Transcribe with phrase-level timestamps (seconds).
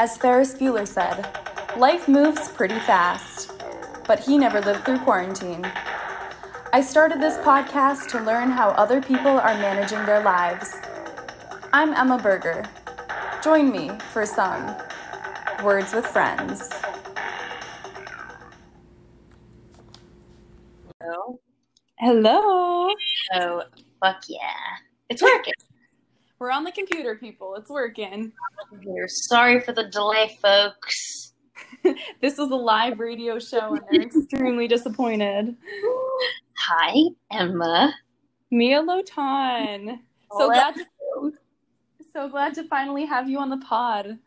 [0.00, 1.26] As Ferris Bueller said,
[1.76, 3.50] life moves pretty fast,
[4.06, 5.68] but he never lived through quarantine.
[6.72, 10.72] I started this podcast to learn how other people are managing their lives.
[11.72, 12.64] I'm Emma Berger.
[13.42, 14.72] Join me for some
[15.64, 16.70] Words with Friends.
[21.00, 21.40] Hello.
[21.98, 22.94] Hello.
[23.34, 23.64] Oh,
[24.00, 24.76] fuck yeah.
[25.08, 25.54] It's working.
[26.38, 27.56] We're on the computer, people.
[27.56, 28.32] It's working.
[28.84, 31.32] We're sorry for the delay, folks.
[32.20, 35.56] this is a live radio show and they're extremely disappointed.
[36.58, 36.94] Hi,
[37.32, 37.92] Emma.
[38.52, 39.98] Mia Lotan.
[40.38, 41.32] So glad to,
[42.12, 44.18] so glad to finally have you on the pod.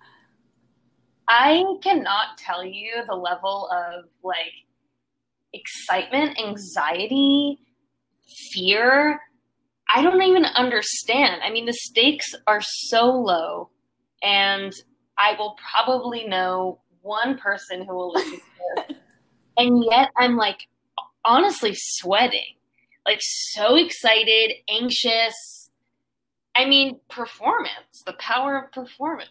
[1.29, 4.51] I cannot tell you the level of like
[5.53, 7.59] excitement, anxiety,
[8.51, 9.21] fear.
[9.93, 11.41] I don't even understand.
[11.43, 13.69] I mean, the stakes are so low,
[14.23, 14.71] and
[15.17, 18.97] I will probably know one person who will listen to this.
[19.57, 20.67] and yet I'm like
[21.25, 22.55] honestly sweating.
[23.05, 25.69] Like so excited, anxious.
[26.55, 29.29] I mean, performance, the power of performance.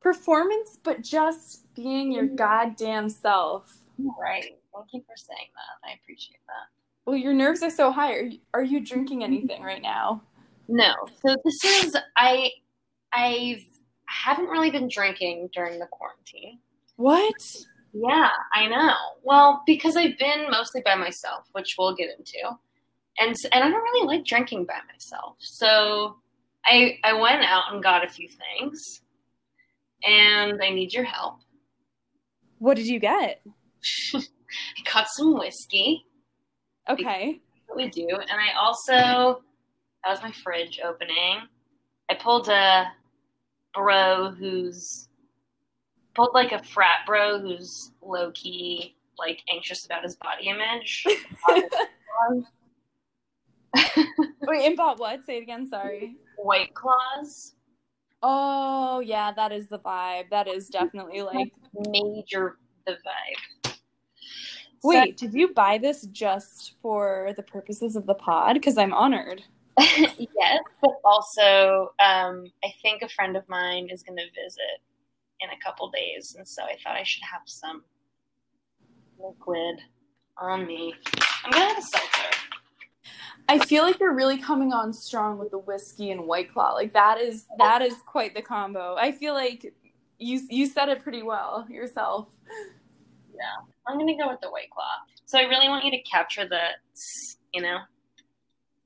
[0.00, 2.36] Performance, but just being your mm-hmm.
[2.36, 3.72] goddamn self.
[3.98, 4.58] Right.
[4.74, 5.88] Thank you for saying that.
[5.88, 6.81] I appreciate that.
[7.06, 8.12] Well, your nerves are so high.
[8.14, 10.22] Are you, are you drinking anything right now?
[10.68, 10.94] No.
[11.26, 12.50] So this is I
[13.12, 13.64] I've
[14.08, 16.60] I haven't really been drinking during the quarantine.
[16.96, 17.34] What?
[17.92, 18.94] Yeah, I know.
[19.22, 22.38] Well, because I've been mostly by myself, which we'll get into.
[23.18, 25.36] And and I don't really like drinking by myself.
[25.40, 26.16] So
[26.64, 29.00] I I went out and got a few things.
[30.04, 31.40] And I need your help.
[32.58, 33.42] What did you get?
[34.14, 34.20] I
[34.92, 36.04] got some whiskey.
[36.88, 37.40] Okay.
[37.66, 38.08] What we do.
[38.10, 39.42] And I also
[40.04, 41.38] that was my fridge opening.
[42.10, 42.86] I pulled a
[43.74, 45.08] bro who's
[46.14, 51.06] pulled like a frat bro who's low key like anxious about his body image.
[54.42, 55.24] Wait, and bought what?
[55.24, 55.66] Say it again.
[55.66, 56.16] Sorry.
[56.36, 57.54] White claws.
[58.22, 60.30] Oh yeah, that is the vibe.
[60.30, 61.52] That is definitely like
[61.88, 63.61] major the vibe.
[64.84, 68.54] Wait, did you buy this just for the purposes of the pod?
[68.54, 69.42] Because I'm honored.
[69.78, 74.80] yes, but also um, I think a friend of mine is going to visit
[75.40, 77.82] in a couple days, and so I thought I should have some
[79.18, 79.80] liquid
[80.38, 80.94] on me.
[81.44, 82.36] I'm gonna have a seltzer.
[83.48, 86.72] I feel like you're really coming on strong with the whiskey and white claw.
[86.72, 88.96] Like that is that is quite the combo.
[88.96, 89.74] I feel like
[90.18, 92.28] you you said it pretty well yourself.
[93.34, 94.84] Yeah, I'm gonna go with the white claw.
[95.24, 96.60] So I really want you to capture the,
[97.54, 97.78] you know.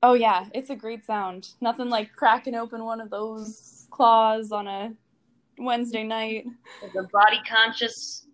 [0.03, 1.49] Oh yeah, it's a great sound.
[1.59, 4.93] Nothing like cracking open one of those claws on a
[5.57, 6.45] Wednesday night.
[6.93, 8.27] The body conscious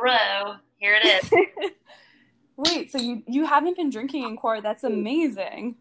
[0.00, 1.30] bro, here it is.
[2.56, 4.62] Wait, so you you haven't been drinking in court?
[4.62, 5.76] That's amazing.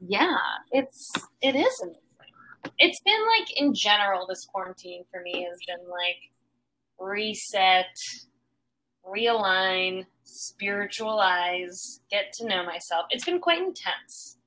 [0.00, 0.36] Yeah,
[0.72, 1.10] it's
[1.40, 2.02] it is amazing.
[2.78, 6.16] It's been like in general, this quarantine for me has been like
[6.98, 7.96] reset,
[9.14, 13.06] realign, spiritualize, get to know myself.
[13.10, 14.38] It's been quite intense.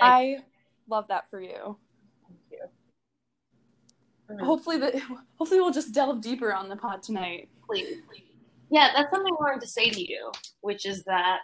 [0.00, 0.38] Like, I
[0.88, 1.76] love that for you.
[2.26, 2.58] Thank you.
[4.30, 4.44] Mm-hmm.
[4.44, 5.02] Hopefully, the,
[5.36, 7.48] hopefully we'll just delve deeper on the pod tonight.
[7.66, 8.22] Please, please.
[8.70, 10.32] Yeah, that's something I wanted to say to you,
[10.62, 11.40] which is that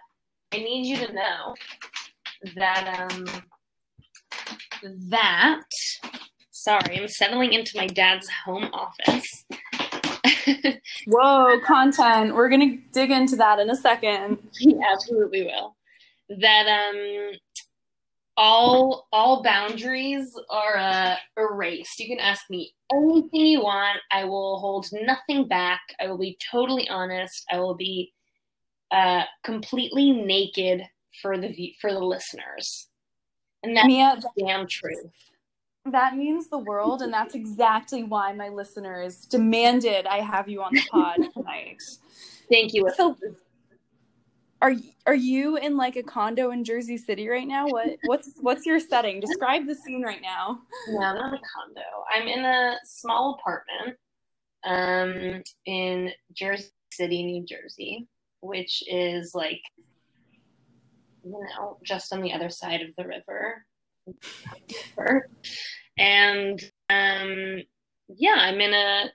[0.53, 1.55] I need you to know
[2.55, 3.27] that um
[5.11, 5.65] that
[6.51, 9.45] sorry, I'm settling into my dad's home office.
[11.07, 12.35] Whoa, content.
[12.35, 14.39] We're gonna dig into that in a second.
[14.61, 15.77] Yeah, absolutely will.
[16.29, 17.33] That um
[18.39, 21.99] all all boundaries are uh, erased.
[21.99, 23.99] You can ask me anything you want.
[24.13, 25.81] I will hold nothing back.
[26.01, 27.45] I will be totally honest.
[27.51, 28.13] I will be
[28.93, 30.83] uh, completely naked
[31.21, 32.89] for the for the listeners,
[33.65, 35.11] and that's Mia, the damn truth.
[35.87, 40.75] That means the world, and that's exactly why my listeners demanded I have you on
[40.75, 41.83] the pod tonight.
[42.51, 42.91] Thank you.
[42.97, 43.17] So,
[44.61, 44.75] are
[45.07, 47.67] are you in like a condo in Jersey City right now?
[47.67, 49.21] What what's what's your setting?
[49.21, 50.61] Describe the scene right now.
[50.89, 51.81] No, not a condo.
[52.13, 53.97] I'm in a small apartment
[54.65, 58.09] um in Jersey City, New Jersey,
[58.41, 59.61] which is like
[61.25, 63.65] you know, just on the other side of the river.
[65.99, 67.63] And um
[68.09, 69.11] yeah, I'm in a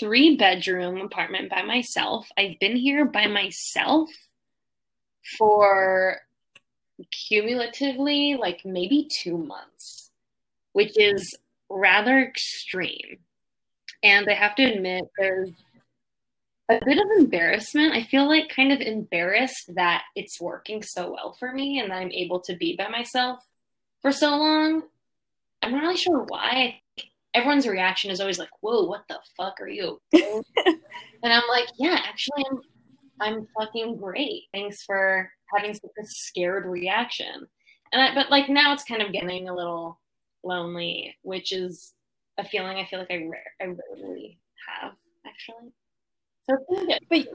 [0.00, 2.28] three bedroom apartment by myself.
[2.36, 4.08] I've been here by myself
[5.38, 6.18] for
[7.28, 10.10] cumulatively like maybe two months,
[10.72, 11.36] which is
[11.68, 13.18] rather extreme.
[14.02, 15.50] And I have to admit, there's
[16.68, 17.94] a bit of embarrassment.
[17.94, 21.96] I feel like kind of embarrassed that it's working so well for me and that
[21.96, 23.40] I'm able to be by myself
[24.02, 24.82] for so long.
[25.62, 26.80] I'm not really sure why.
[27.34, 32.00] Everyone's reaction is always like, "Whoa, what the fuck are you?" and I'm like, "Yeah,
[32.06, 32.60] actually, I'm
[33.20, 34.44] I'm fucking great.
[34.52, 37.46] Thanks for having such a scared reaction."
[37.92, 40.00] And I, but like now it's kind of getting a little
[40.44, 41.94] lonely, which is
[42.38, 44.92] a feeling I feel like I rare, I rarely have
[45.26, 45.72] actually.
[46.48, 46.56] So
[47.10, 47.26] but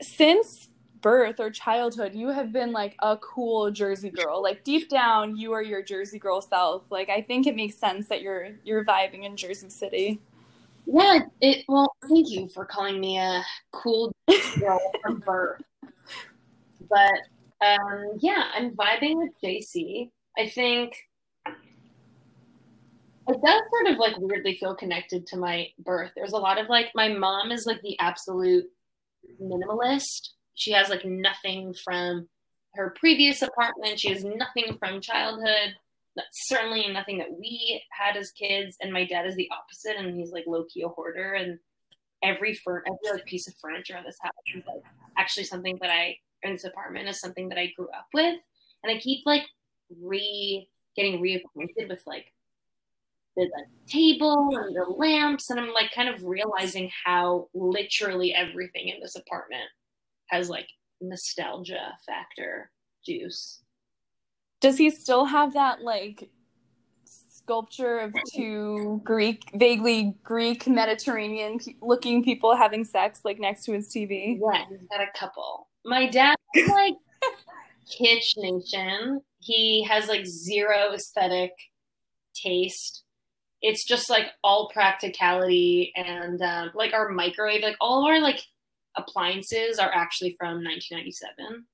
[0.00, 0.68] since
[1.00, 4.42] birth or childhood, you have been like a cool Jersey girl.
[4.42, 6.82] Like deep down, you are your Jersey girl self.
[6.90, 10.20] Like I think it makes sense that you're you're vibing in Jersey City.
[10.86, 14.12] Yeah, it well, thank you for calling me a cool
[14.58, 15.62] girl from birth.
[16.88, 17.20] But
[17.64, 20.10] um, yeah, I'm vibing with JC.
[20.38, 20.94] I think
[23.28, 26.12] it does sort of like weirdly feel connected to my birth.
[26.14, 28.66] There's a lot of like my mom is like the absolute
[29.42, 30.30] minimalist.
[30.56, 32.28] She has like nothing from
[32.74, 34.00] her previous apartment.
[34.00, 35.76] She has nothing from childhood.
[36.16, 38.76] That's certainly nothing that we had as kids.
[38.80, 41.34] And my dad is the opposite, and he's like low key a hoarder.
[41.34, 41.58] And
[42.22, 44.82] every fur every like piece of furniture in this house is like
[45.18, 48.40] actually something that I in this apartment is something that I grew up with.
[48.82, 49.44] And I keep like
[50.00, 52.32] re getting reacquainted with like
[53.36, 58.88] the, the table and the lamps, and I'm like kind of realizing how literally everything
[58.88, 59.68] in this apartment
[60.28, 60.68] has like
[61.00, 62.70] nostalgia factor
[63.04, 63.62] juice.
[64.60, 66.30] Does he still have that like
[67.04, 73.88] sculpture of two Greek, vaguely Greek Mediterranean looking people having sex like next to his
[73.88, 74.38] TV?
[74.40, 75.68] Yeah, he's got a couple.
[75.84, 76.94] My dad like
[78.00, 79.20] kitsch nation.
[79.38, 81.52] He has like zero aesthetic
[82.34, 83.04] taste
[83.62, 88.40] it's just like all practicality and um, like our microwave, like all of our like
[88.96, 91.66] appliances are actually from 1997.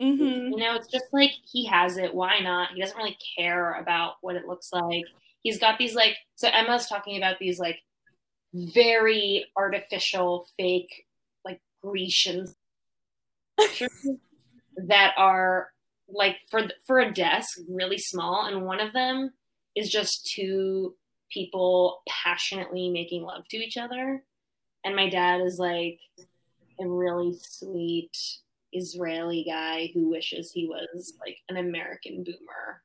[0.00, 0.52] Mm-hmm.
[0.52, 2.14] You know, it's just like he has it.
[2.14, 2.70] Why not?
[2.74, 5.04] He doesn't really care about what it looks like.
[5.42, 7.78] He's got these like so Emma's talking about these like
[8.52, 11.06] very artificial, fake,
[11.44, 12.46] like Grecian
[14.76, 15.68] that are
[16.08, 19.32] like for for a desk really small, and one of them
[19.74, 20.94] is just two
[21.30, 24.22] people passionately making love to each other.
[24.84, 26.00] And my dad is like
[26.80, 28.16] a really sweet
[28.72, 32.82] Israeli guy who wishes he was like an American boomer.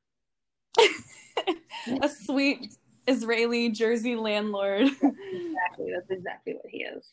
[2.02, 4.82] a sweet Israeli Jersey landlord.
[5.02, 5.92] exactly.
[5.92, 7.10] That's exactly what he is.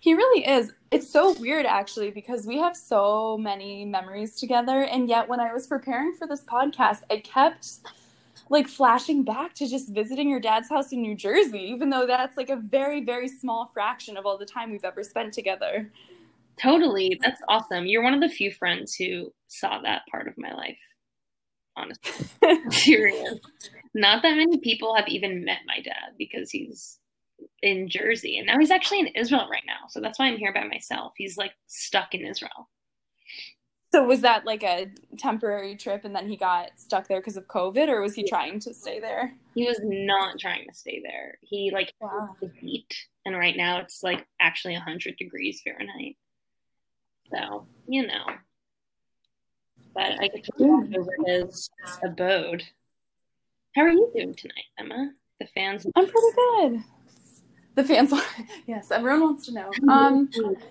[0.00, 0.72] He really is.
[0.90, 5.52] It's so weird actually because we have so many memories together and yet when I
[5.52, 7.80] was preparing for this podcast I kept
[8.50, 12.36] like flashing back to just visiting your dad's house in New Jersey, even though that's
[12.36, 15.90] like a very, very small fraction of all the time we've ever spent together.
[16.60, 17.18] Totally.
[17.22, 17.86] That's awesome.
[17.86, 20.78] You're one of the few friends who saw that part of my life.
[21.76, 22.26] Honestly.
[22.70, 23.38] Serious.
[23.94, 26.98] Not that many people have even met my dad because he's
[27.62, 29.88] in Jersey and now he's actually in Israel right now.
[29.88, 31.12] So that's why I'm here by myself.
[31.16, 32.68] He's like stuck in Israel.
[33.94, 34.88] So was that like a
[35.18, 38.58] temporary trip and then he got stuck there because of COVID or was he trying
[38.58, 39.32] to stay there?
[39.54, 41.38] He was not trying to stay there.
[41.42, 42.34] He like wow.
[42.40, 42.92] the heat
[43.24, 46.16] and right now it's like actually 100 degrees Fahrenheit.
[47.30, 48.24] So, you know.
[49.94, 51.70] But I get to walk over his
[52.02, 52.64] abode.
[53.76, 55.12] How are you doing tonight, Emma?
[55.38, 56.82] The fans I'm pretty good.
[57.76, 58.12] The fans
[58.66, 59.70] yes, everyone wants to know.
[59.88, 60.28] Um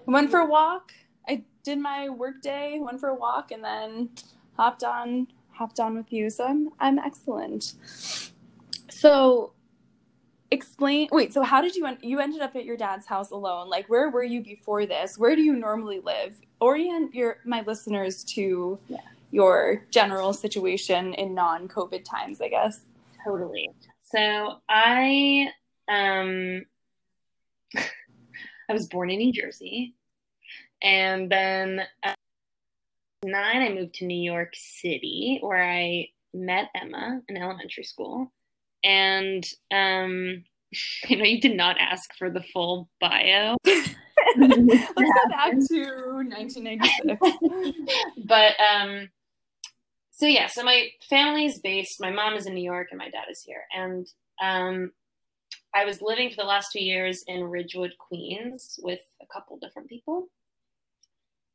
[0.08, 0.92] went for a walk
[1.64, 4.10] did my work day, went for a walk, and then
[4.56, 6.30] hopped on hopped on with you.
[6.30, 7.74] So I'm I'm excellent.
[8.90, 9.54] So
[10.54, 13.90] explain wait so how did you you ended up at your dad's house alone like
[13.90, 18.78] where were you before this where do you normally live orient your my listeners to
[18.88, 18.98] yeah.
[19.32, 22.82] your general situation in non-covid times i guess
[23.26, 23.68] totally
[24.04, 25.48] so i
[25.88, 26.64] um
[28.70, 29.96] i was born in new jersey
[30.84, 32.18] and then at
[33.24, 38.32] nine, I moved to New York City where I met Emma in elementary school.
[38.84, 40.44] And um,
[41.08, 43.56] you know, you did not ask for the full bio.
[44.38, 47.20] Let's go back to 1996.
[48.26, 49.10] but um,
[50.12, 52.00] so yeah, so my family is based.
[52.00, 54.08] My mom is in New York and my dad is here, and
[54.42, 54.92] um,
[55.76, 59.90] I was living for the last two years in Ridgewood, Queens, with a couple different
[59.90, 60.30] people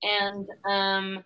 [0.02, 1.25] and um,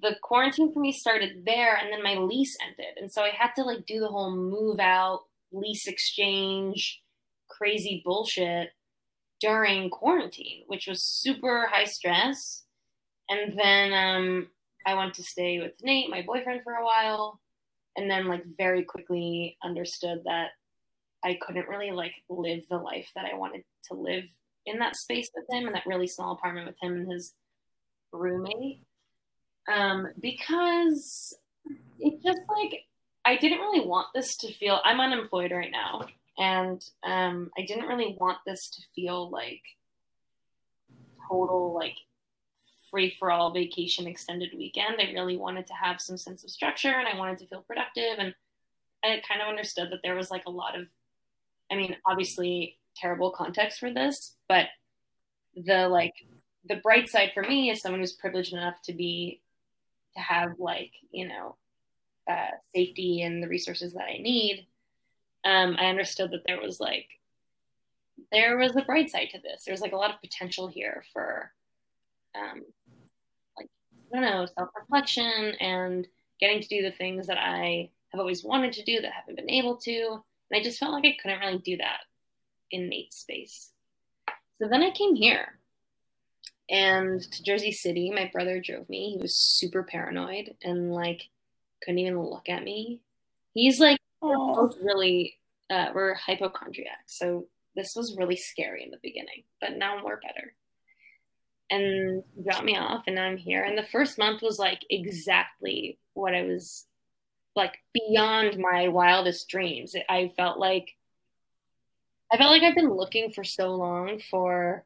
[0.00, 3.52] the quarantine for me started there, and then my lease ended, and so I had
[3.56, 7.02] to like do the whole move out lease exchange
[7.48, 8.70] crazy bullshit
[9.40, 12.64] during quarantine, which was super high stress.
[13.28, 14.48] And then um,
[14.86, 17.40] I went to stay with Nate, my boyfriend, for a while,
[17.96, 20.50] and then like very quickly understood that
[21.24, 24.24] I couldn't really like live the life that I wanted to live
[24.66, 27.34] in that space with him in that really small apartment with him and his
[28.12, 28.82] roommate
[29.72, 31.34] um, because
[31.98, 32.86] it just like
[33.24, 34.80] I didn't really want this to feel.
[34.84, 36.06] I'm unemployed right now,
[36.38, 39.62] and um, I didn't really want this to feel like
[41.28, 41.96] total like
[42.90, 44.96] free for all vacation extended weekend.
[44.98, 48.18] I really wanted to have some sense of structure, and I wanted to feel productive,
[48.18, 48.34] and
[49.04, 50.86] I kind of understood that there was like a lot of,
[51.70, 54.66] I mean, obviously terrible context for this, but
[55.54, 56.14] the like
[56.68, 59.40] the bright side for me is someone who's privileged enough to be
[60.14, 61.56] to have like you know
[62.28, 64.66] uh, safety and the resources that I need.
[65.44, 67.06] Um, I understood that there was like
[68.30, 69.64] there was a bright side to this.
[69.64, 71.50] There's like a lot of potential here for
[72.34, 72.62] um,
[73.56, 73.68] like
[74.12, 76.06] I don't know self reflection and
[76.40, 79.50] getting to do the things that I have always wanted to do that haven't been
[79.50, 80.22] able to.
[80.50, 82.00] And I just felt like I couldn't really do that
[82.70, 83.70] in Nate's space.
[84.58, 85.59] So then I came here
[86.70, 88.10] and to Jersey City.
[88.10, 89.12] My brother drove me.
[89.16, 91.28] He was super paranoid and like
[91.82, 93.00] couldn't even look at me.
[93.54, 95.38] He's like, we're both really,
[95.70, 97.18] uh, we're hypochondriacs.
[97.18, 100.54] So this was really scary in the beginning, but now we're better.
[101.70, 103.62] And dropped me off, and now I'm here.
[103.62, 106.86] And the first month was like exactly what I was
[107.54, 109.94] like beyond my wildest dreams.
[110.08, 110.88] I felt like
[112.32, 114.84] I felt like I've been looking for so long for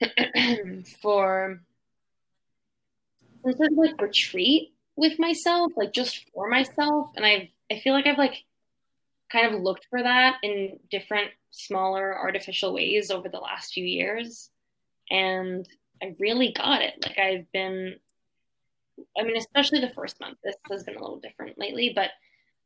[1.02, 1.60] for
[3.44, 7.10] this is like retreat with myself, like just for myself.
[7.16, 8.44] And I I feel like I've like
[9.30, 14.50] kind of looked for that in different smaller artificial ways over the last few years.
[15.10, 15.68] And
[16.02, 16.94] I really got it.
[17.02, 17.96] Like I've been
[19.18, 20.38] I mean, especially the first month.
[20.44, 22.10] This has been a little different lately, but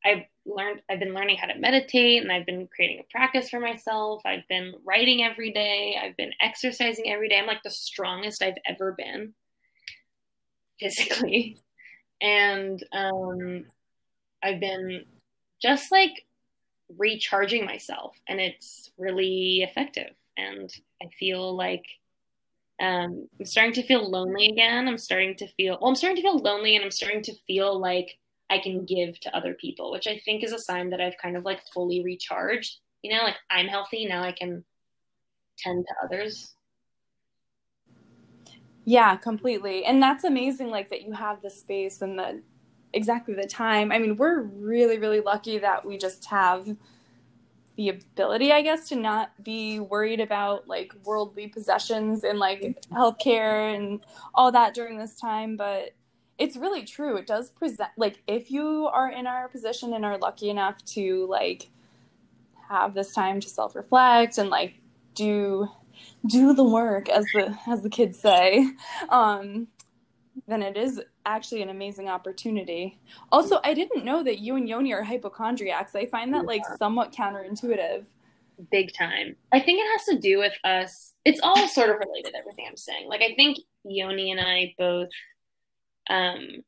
[0.05, 3.61] I've learned I've been learning how to meditate and I've been creating a practice for
[3.61, 4.23] myself.
[4.25, 5.99] I've been writing every day.
[6.03, 7.39] I've been exercising every day.
[7.39, 9.35] I'm like the strongest I've ever been
[10.81, 11.59] physically.
[12.21, 13.65] And um
[14.43, 15.05] I've been
[15.61, 16.27] just like
[16.97, 21.85] recharging myself and it's really effective and I feel like
[22.81, 24.87] um, I'm starting to feel lonely again.
[24.87, 27.79] I'm starting to feel well, I'm starting to feel lonely and I'm starting to feel
[27.79, 28.17] like
[28.51, 31.37] I can give to other people, which I think is a sign that I've kind
[31.37, 32.79] of like fully recharged.
[33.03, 34.65] You know, like I'm healthy now, I can
[35.59, 36.55] tend to others.
[38.85, 39.85] Yeah, completely.
[39.85, 42.43] And that's amazing, like that you have the space and the
[42.95, 43.93] exactly the time.
[43.93, 46.67] I mean, we're really, really lucky that we just have
[47.77, 53.77] the ability, I guess, to not be worried about like worldly possessions and like healthcare
[53.77, 54.01] and
[54.35, 55.57] all that during this time.
[55.57, 55.91] But
[56.39, 57.17] it's really true.
[57.17, 61.27] It does present like if you are in our position and are lucky enough to
[61.27, 61.69] like
[62.69, 64.75] have this time to self-reflect and like
[65.15, 65.69] do
[66.27, 68.71] do the work as the as the kids say
[69.09, 69.67] um
[70.47, 72.99] then it is actually an amazing opportunity.
[73.33, 75.97] Also i didn't know that you and yoni are hypochondriacs.
[75.97, 78.07] I find that like somewhat counterintuitive.
[78.71, 79.37] Big time.
[79.53, 81.15] I think it has to do with us.
[81.25, 83.09] It's all sort of related everything i'm saying.
[83.09, 85.09] Like i think yoni and i both
[86.09, 86.63] um,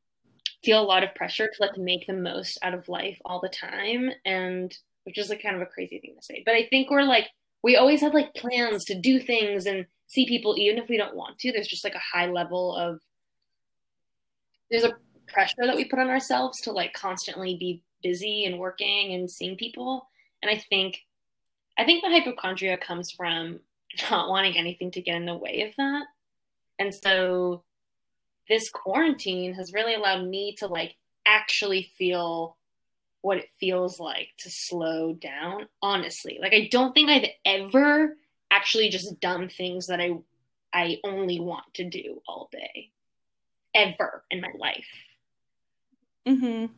[0.63, 3.49] feel a lot of pressure to like make the most out of life all the
[3.49, 6.43] time, and which is like kind of a crazy thing to say.
[6.45, 7.27] But I think we're like
[7.63, 11.15] we always have like plans to do things and see people, even if we don't
[11.15, 11.51] want to.
[11.51, 12.99] There's just like a high level of
[14.69, 14.95] there's a
[15.27, 19.57] pressure that we put on ourselves to like constantly be busy and working and seeing
[19.57, 20.07] people.
[20.41, 20.99] And I think
[21.77, 23.59] I think the hypochondria comes from
[24.09, 26.05] not wanting anything to get in the way of that.
[26.79, 27.63] And so
[28.49, 30.95] this quarantine has really allowed me to like
[31.25, 32.57] actually feel
[33.21, 36.39] what it feels like to slow down honestly.
[36.41, 38.17] Like i don't think i've ever
[38.49, 40.11] actually just done things that i
[40.73, 42.91] i only want to do all day
[43.73, 44.87] ever in my life.
[46.27, 46.69] Mhm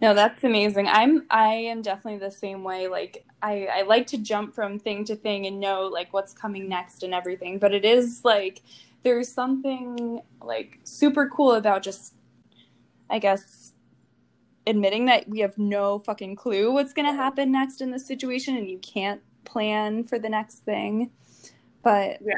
[0.00, 0.86] no that's amazing.
[0.88, 2.88] I'm i am definitely the same way.
[2.88, 6.68] Like i i like to jump from thing to thing and know like what's coming
[6.68, 8.62] next and everything but it is like
[9.02, 12.14] there's something like super cool about just
[13.10, 13.72] I guess
[14.66, 18.56] admitting that we have no fucking clue what's going to happen next in this situation
[18.56, 21.10] and you can't plan for the next thing.
[21.82, 22.34] But yeah.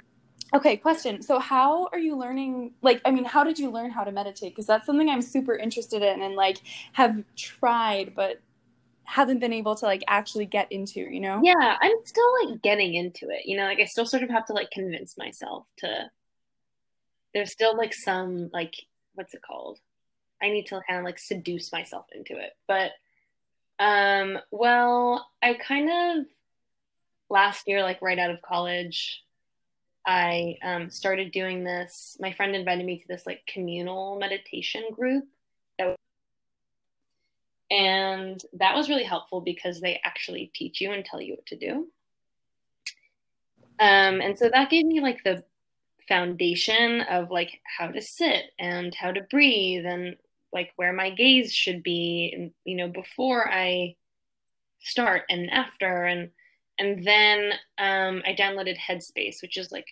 [0.55, 1.21] okay, question.
[1.21, 4.53] So how are you learning like I mean, how did you learn how to meditate?
[4.53, 6.59] Because that's something I'm super interested in and like
[6.93, 8.41] have tried but
[9.05, 11.41] haven't been able to like actually get into, you know?
[11.43, 13.45] Yeah, I'm still like getting into it.
[13.45, 16.11] You know, like I still sort of have to like convince myself to
[17.35, 18.75] there's still like some like
[19.15, 19.79] what's it called?
[20.43, 22.53] I need to kind of like seduce myself into it.
[22.67, 22.93] But
[23.79, 26.27] um well, I kind of
[27.29, 29.25] last year like right out of college
[30.07, 32.17] I um, started doing this.
[32.21, 35.25] My friend invited me to this like communal meditation group
[35.79, 35.97] that was-
[37.71, 41.57] and that was really helpful because they actually teach you and tell you what to
[41.57, 41.91] do.
[43.81, 45.43] Um, and so that gave me like the
[46.09, 50.17] foundation of like how to sit and how to breathe and
[50.53, 53.97] like where my gaze should be and you know before I
[54.81, 56.31] start and after and
[56.79, 59.87] and then um, I downloaded Headspace, which is like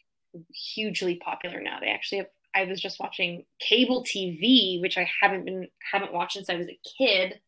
[0.53, 1.79] hugely popular now.
[1.81, 2.27] They actually have.
[2.55, 6.69] I was just watching cable TV, which I haven't been haven't watched since I was
[6.69, 7.41] a kid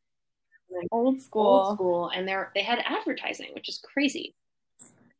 [0.90, 1.46] old school.
[1.46, 4.34] Old school, and they're they had advertising, which is crazy.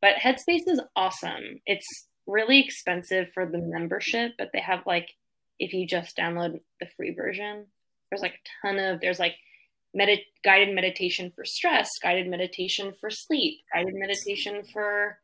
[0.01, 1.61] But Headspace is awesome.
[1.67, 1.87] It's
[2.27, 5.11] really expensive for the membership, but they have like
[5.59, 7.67] if you just download the free version,
[8.11, 9.37] there's like a ton of there's like
[9.97, 15.19] medit guided meditation for stress, guided meditation for sleep, guided meditation for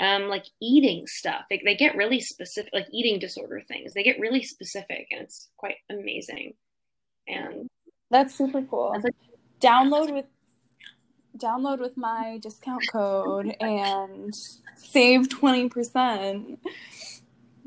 [0.00, 1.42] um, like eating stuff.
[1.50, 3.94] They, they get really specific, like eating disorder things.
[3.94, 6.54] They get really specific, and it's quite amazing.
[7.26, 7.68] And
[8.10, 8.92] that's super cool.
[8.92, 9.14] That's like,
[9.60, 10.26] download with
[11.38, 14.34] download with my discount code and
[14.76, 16.58] save 20%.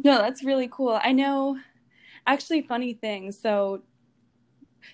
[0.03, 0.99] No, that's really cool.
[1.03, 1.57] I know
[2.25, 3.31] actually funny thing.
[3.31, 3.83] So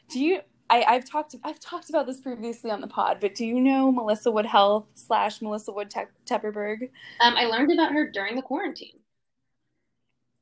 [0.10, 3.46] do you I, I've talked I've talked about this previously on the pod, but do
[3.46, 6.90] you know Melissa Wood Health slash Melissa Wood Te- Tepperberg?
[7.22, 9.00] Um, I learned about her during the quarantine.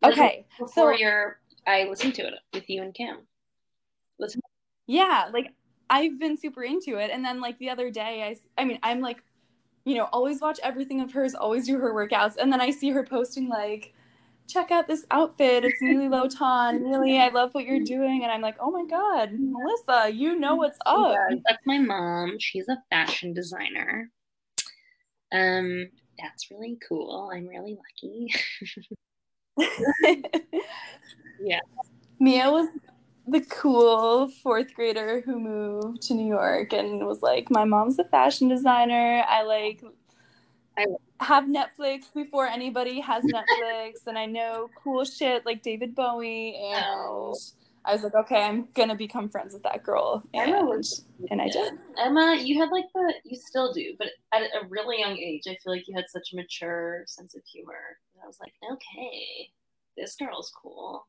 [0.04, 3.20] Okay, before so your I listened to it with you and Cam.
[4.20, 4.42] Listen.
[4.88, 5.54] Yeah, like
[5.90, 7.12] I've been super into it.
[7.12, 9.24] And then like the other day, I, I mean, I'm like,
[9.86, 12.38] you know, always watch everything of hers, always do her workouts.
[12.38, 13.94] And then I see her posting like,
[14.48, 15.64] check out this outfit.
[15.64, 16.82] It's Neely Lotan.
[16.82, 18.24] Neely, I love what you're doing.
[18.24, 21.14] And I'm like, oh my God, Melissa, you know what's up.
[21.14, 22.38] Yeah, that's my mom.
[22.40, 24.10] She's a fashion designer.
[25.32, 27.30] Um, that's really cool.
[27.34, 28.34] I'm really lucky.
[31.42, 31.60] yeah.
[32.20, 32.68] Mia was
[33.28, 38.04] the cool fourth grader who moved to New York and was like, My mom's a
[38.04, 39.24] fashion designer.
[39.28, 39.82] I like
[40.78, 40.86] I
[41.22, 47.36] have Netflix before anybody has Netflix and I know cool shit like David Bowie and.
[47.88, 50.24] I was like, okay, I'm gonna become friends with that girl.
[50.34, 50.82] And, Emma
[51.30, 51.74] and I did.
[52.00, 55.56] Emma, you had like the you still do, but at a really young age, I
[55.64, 58.00] feel like you had such a mature sense of humor.
[58.16, 59.52] And I was like, okay,
[59.96, 61.06] this girl's cool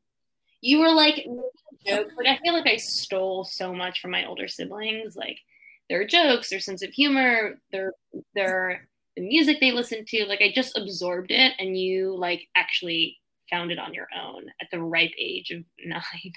[0.67, 1.27] you were like
[1.87, 2.13] jokes.
[2.17, 5.17] Like I feel like I stole so much from my older siblings.
[5.17, 5.39] Like
[5.89, 7.93] their jokes, their sense of humor, their
[8.35, 10.27] their the music they listened to.
[10.27, 14.69] Like I just absorbed it, and you like actually found it on your own at
[14.73, 16.33] the ripe age of nine.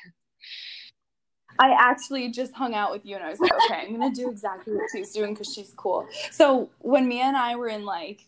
[1.58, 4.30] I actually just hung out with you and I was like, okay, I'm gonna do
[4.30, 6.08] exactly what she's doing because she's cool.
[6.32, 8.22] So when Mia and I were in like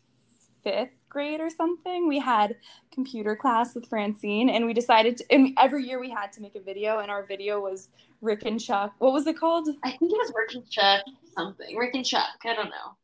[0.64, 2.56] fifth grade or something, we had
[2.92, 5.26] computer class with Francine, and we decided to.
[5.32, 7.90] And every year we had to make a video, and our video was
[8.22, 8.94] Rick and Chuck.
[8.98, 9.70] What was it called?
[9.84, 11.04] I think it was Rick and Chuck
[11.36, 11.76] something.
[11.78, 12.40] Rick and Chuck.
[12.46, 12.96] I don't know.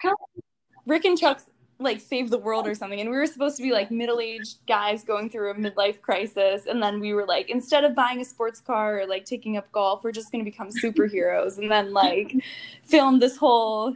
[0.00, 0.42] Kind of-
[0.86, 1.44] Rick and Chuck's
[1.80, 5.02] like save the world or something and we were supposed to be like middle-aged guys
[5.02, 8.60] going through a midlife crisis and then we were like instead of buying a sports
[8.60, 12.34] car or like taking up golf we're just going to become superheroes and then like
[12.84, 13.94] film this whole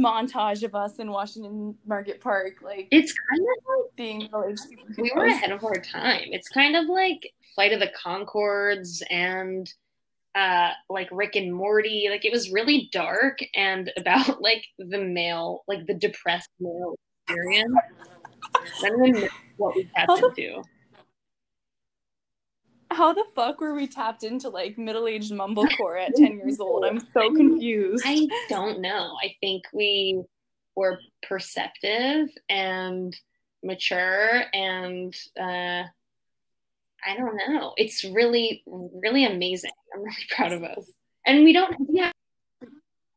[0.00, 4.28] montage of us in Washington Market Park, like it's kind of like being
[4.98, 6.28] we were ahead of our time.
[6.30, 9.72] It's kind of like Flight of the Conchords and
[10.34, 12.08] uh like Rick and Morty.
[12.10, 16.96] Like it was really dark and about like the male, like the depressed male
[17.28, 17.74] experience.
[18.82, 20.62] and then what we tapped into
[22.90, 26.84] how the fuck were we tapped into like middle-aged mumblecore at 10 years old?
[26.84, 28.04] I'm so confused.
[28.06, 29.16] I don't know.
[29.22, 30.22] I think we
[30.74, 33.14] were perceptive and
[33.62, 35.84] mature and uh
[37.06, 37.74] i don't know.
[37.76, 39.72] It's really really amazing.
[39.94, 40.90] I'm really proud of us.
[41.26, 42.12] And we don't yeah.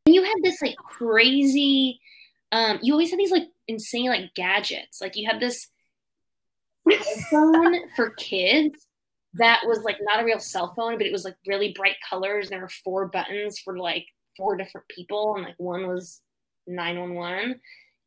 [0.06, 2.00] You had this like crazy
[2.52, 5.00] um you always had these like insane like gadgets.
[5.02, 5.70] Like you had this
[7.32, 8.83] phone for kids
[9.36, 12.50] that was like not a real cell phone, but it was like really bright colors.
[12.50, 14.06] There were four buttons for like
[14.38, 16.22] four different people, and like one was
[16.68, 17.60] 911.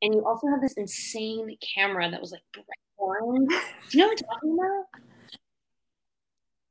[0.03, 3.51] And you also have this insane camera that was like bright orange.
[3.91, 5.03] Do you know what I'm talking about?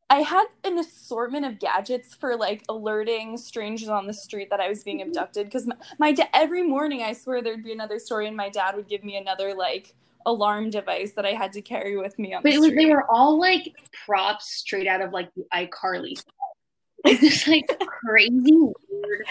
[0.09, 4.69] I had an assortment of gadgets for like alerting strangers on the street that I
[4.69, 5.09] was being mm-hmm.
[5.09, 5.47] abducted.
[5.47, 8.75] Because my, my dad, every morning, I swear there'd be another story, and my dad
[8.75, 12.41] would give me another like alarm device that I had to carry with me on
[12.43, 12.83] But the it was, street.
[12.85, 16.33] they were all like props straight out of like the iCarly stuff.
[17.05, 18.51] It's just like crazy
[18.89, 19.25] weird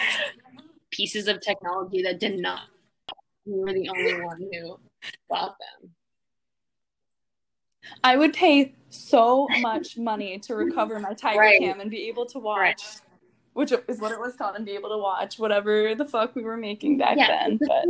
[0.91, 2.61] pieces of technology that did not.
[3.45, 4.79] You were the only one who
[5.29, 5.91] bought them.
[8.03, 11.59] I would pay so much money to recover my Tiger Right.
[11.59, 13.01] Cam and be able to watch, Right.
[13.55, 16.43] Which is what it was called, and be able to watch whatever the fuck we
[16.43, 17.47] were making back Yeah.
[17.47, 17.57] then.
[17.65, 17.85] But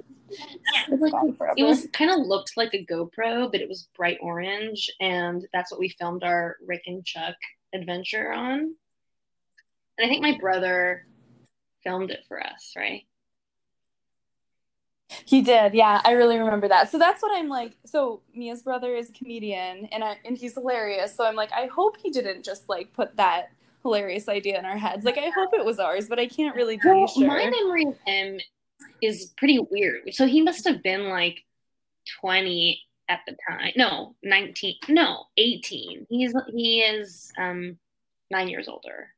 [0.87, 4.91] it's like- It was kind of looked like a GoPro, but it was bright orange,
[4.99, 7.35] and that's what we filmed our Rick and Chuck
[7.73, 8.75] adventure on.
[9.97, 11.07] And I think my brother
[11.83, 13.03] filmed it for us, right?
[15.25, 15.99] He did, yeah.
[16.03, 16.91] I really remember that.
[16.91, 17.75] So that's what I'm like.
[17.85, 21.15] So Mia's brother is a comedian, and I, and he's hilarious.
[21.15, 23.49] So I'm like, I hope he didn't just like put that
[23.85, 25.05] hilarious idea in our heads.
[25.05, 27.27] Like I hope it was ours, but I can't really be Well, sure.
[27.27, 28.39] my memory of him
[28.99, 30.11] is pretty weird.
[30.13, 31.43] So he must have been like
[32.19, 33.73] 20 at the time.
[33.75, 34.75] No, 19.
[34.89, 36.07] No, 18.
[36.09, 37.77] He's he is um
[38.31, 39.09] 9 years older.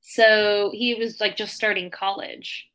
[0.00, 2.66] So he was like just starting college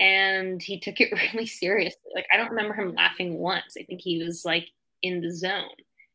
[0.00, 2.10] and he took it really seriously.
[2.12, 3.76] Like I don't remember him laughing once.
[3.78, 4.66] I think he was like
[5.02, 5.68] in the zone,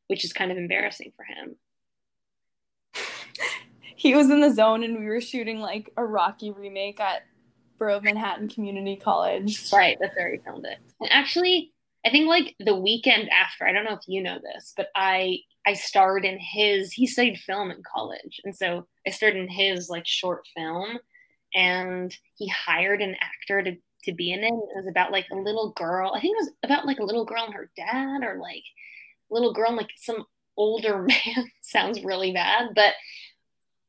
[0.07, 1.55] which is kind of embarrassing for him.
[3.95, 7.23] he was in the zone, and we were shooting like a Rocky remake at
[7.89, 9.71] of Manhattan Community College.
[9.71, 10.77] Right, that's where he filmed it.
[10.99, 11.73] And actually,
[12.05, 15.39] I think like the weekend after, I don't know if you know this, but I
[15.65, 18.41] I starred in his he studied film in college.
[18.43, 20.99] And so I starred in his like short film
[21.55, 24.47] and he hired an actor to to be in it.
[24.47, 26.11] It was about like a little girl.
[26.13, 28.63] I think it was about like a little girl and her dad or like
[29.29, 30.25] little girl and like some
[30.57, 31.51] older man.
[31.61, 32.93] Sounds really bad, but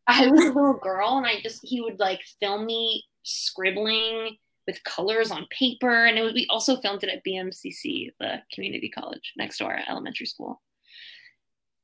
[0.06, 4.36] I was a little girl and I just he would like film me scribbling
[4.66, 8.88] with colors on paper and it was, we also filmed it at BMCC, the community
[8.88, 10.60] college next to our elementary school.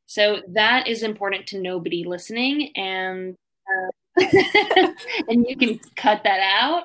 [0.06, 3.36] So that is important to nobody listening and
[3.68, 4.16] uh,
[5.28, 6.84] and you can cut that out.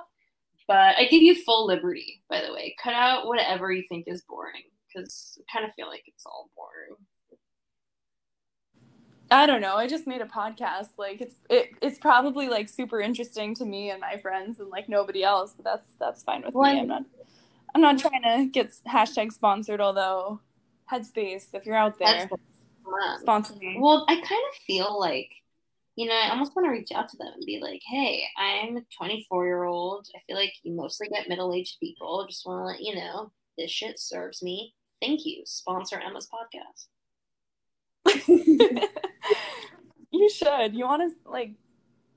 [0.67, 2.75] But I give you full liberty, by the way.
[2.81, 6.49] Cut out whatever you think is boring because I kind of feel like it's all
[6.55, 6.97] boring.
[9.31, 9.75] I don't know.
[9.75, 10.89] I just made a podcast.
[10.97, 14.87] Like it's it, it's probably like super interesting to me and my friends and like
[14.87, 15.53] nobody else.
[15.55, 16.81] But that's that's fine with Well, me.
[16.81, 17.03] I'm not
[17.73, 19.81] I'm not trying to get hashtag sponsored.
[19.81, 20.39] Although
[20.91, 22.29] Headspace, if you're out there,
[23.19, 23.77] sponsor me.
[23.79, 25.31] Well, I kind of feel like,
[25.95, 28.77] you know, I almost want to reach out to them and be like, hey, I'm
[28.77, 30.07] a 24 year old.
[30.15, 32.25] I feel like you mostly get middle aged people.
[32.29, 34.73] Just want to let you know this shit serves me.
[35.01, 35.41] Thank you.
[35.45, 36.87] Sponsor Emma's podcast.
[40.19, 40.75] you should.
[40.75, 41.51] You want to like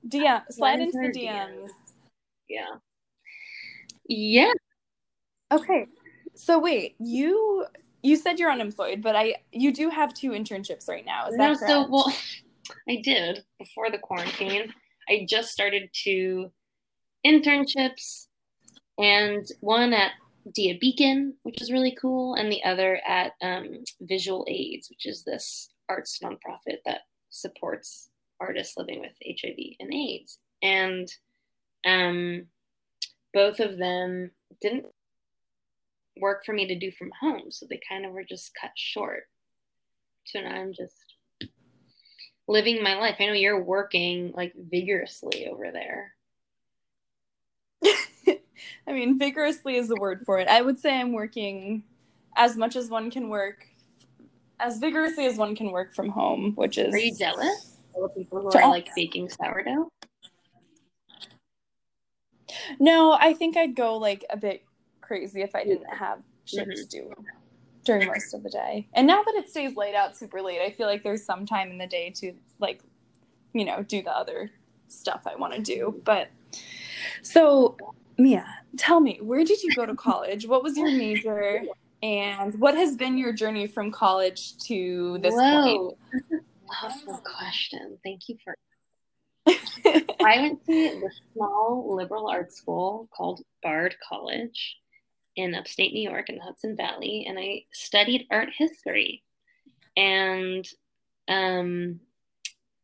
[0.07, 1.69] DM slide Slide into the into our DMs.
[2.47, 2.75] Yeah.
[4.07, 4.51] Yeah.
[5.51, 5.87] Okay.
[6.35, 7.65] So wait, you
[8.01, 11.27] you said you're unemployed, but I you do have two internships right now.
[11.27, 11.71] Is that No, correct?
[11.71, 12.13] so, well,
[12.89, 14.73] I did before the quarantine.
[15.09, 16.51] I just started two
[17.25, 18.27] internships
[18.97, 20.11] and one at
[20.53, 25.23] Dia Beacon, which is really cool, and the other at um, Visual AIDS, which is
[25.23, 30.37] this arts nonprofit that supports artists living with HIV and AIDS.
[30.61, 31.07] And
[31.85, 32.45] um,
[33.33, 34.85] both of them didn't
[36.17, 39.23] work for me to do from home, so they kind of were just cut short.
[40.25, 40.95] So now I'm just
[42.47, 43.15] living my life.
[43.19, 46.13] I know you're working like vigorously over there.
[48.87, 50.47] I mean, vigorously is the word for it.
[50.47, 51.83] I would say I'm working
[52.35, 53.65] as much as one can work,
[54.59, 56.93] as vigorously as one can work from home, which is.
[56.93, 57.77] Are you jealous?
[57.93, 59.89] All the people who are like baking sourdough.
[62.79, 64.63] No, I think I'd go like a bit
[65.01, 67.09] crazy if I didn't have shit to mm-hmm.
[67.09, 67.15] do
[67.83, 68.87] during most of the day.
[68.93, 71.71] And now that it stays late out super late, I feel like there's some time
[71.71, 72.81] in the day to like,
[73.53, 74.51] you know, do the other
[74.87, 76.01] stuff I want to do.
[76.03, 76.29] But
[77.21, 77.77] so,
[78.17, 78.45] Mia,
[78.77, 80.45] tell me, where did you go to college?
[80.45, 81.63] What was your major?
[82.01, 87.97] And what has been your journey from college to this Whoa, that's a awful question.
[88.03, 88.55] Thank you for.
[89.47, 94.77] I went to the small liberal arts school called Bard College
[95.35, 99.23] in upstate New York in the Hudson Valley, and I studied art history.
[99.97, 100.65] And
[101.27, 101.99] um,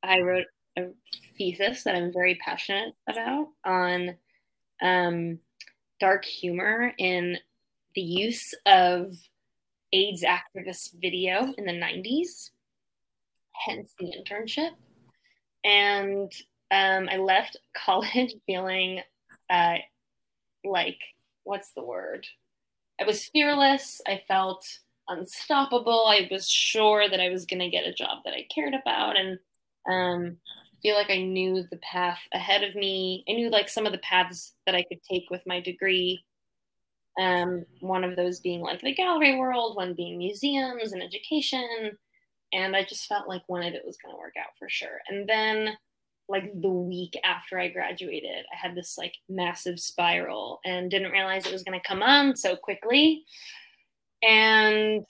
[0.03, 0.47] I wrote
[0.77, 0.87] a
[1.37, 4.15] thesis that I'm very passionate about on
[4.81, 5.39] um,
[5.99, 7.37] dark humor in
[7.95, 9.15] the use of
[9.93, 12.51] AIDS activist video in the 90s,
[13.53, 14.71] hence the internship.
[15.63, 16.31] and
[16.71, 19.01] um, I left college feeling
[19.49, 19.75] uh,
[20.63, 20.99] like
[21.43, 22.27] what's the word?
[22.99, 24.01] I was fearless.
[24.07, 24.65] I felt
[25.07, 26.05] unstoppable.
[26.07, 29.15] I was sure that I was going to get a job that I cared about,
[29.17, 29.39] and
[29.89, 30.37] um,
[30.81, 33.23] feel like I knew the path ahead of me.
[33.29, 36.23] I knew like some of the paths that I could take with my degree.
[37.19, 41.97] Um, one of those being like the gallery world, one being museums and education.
[42.53, 44.99] And I just felt like one of it was going to work out for sure.
[45.07, 45.77] And then,
[46.27, 51.45] like the week after I graduated, I had this like massive spiral and didn't realize
[51.45, 53.23] it was going to come on so quickly.
[54.23, 55.05] And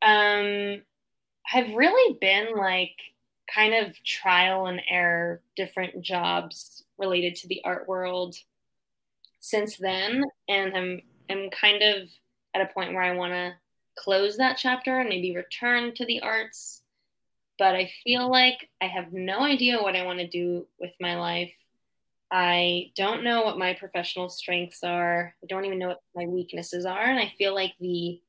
[0.00, 0.82] um,
[1.52, 2.94] I've really been like
[3.52, 8.36] kind of trial and error different jobs related to the art world
[9.40, 12.08] since then and i'm i'm kind of
[12.54, 13.52] at a point where i want to
[13.96, 16.82] close that chapter and maybe return to the arts
[17.58, 21.18] but i feel like i have no idea what i want to do with my
[21.18, 21.52] life
[22.30, 26.86] i don't know what my professional strengths are i don't even know what my weaknesses
[26.86, 28.20] are and i feel like the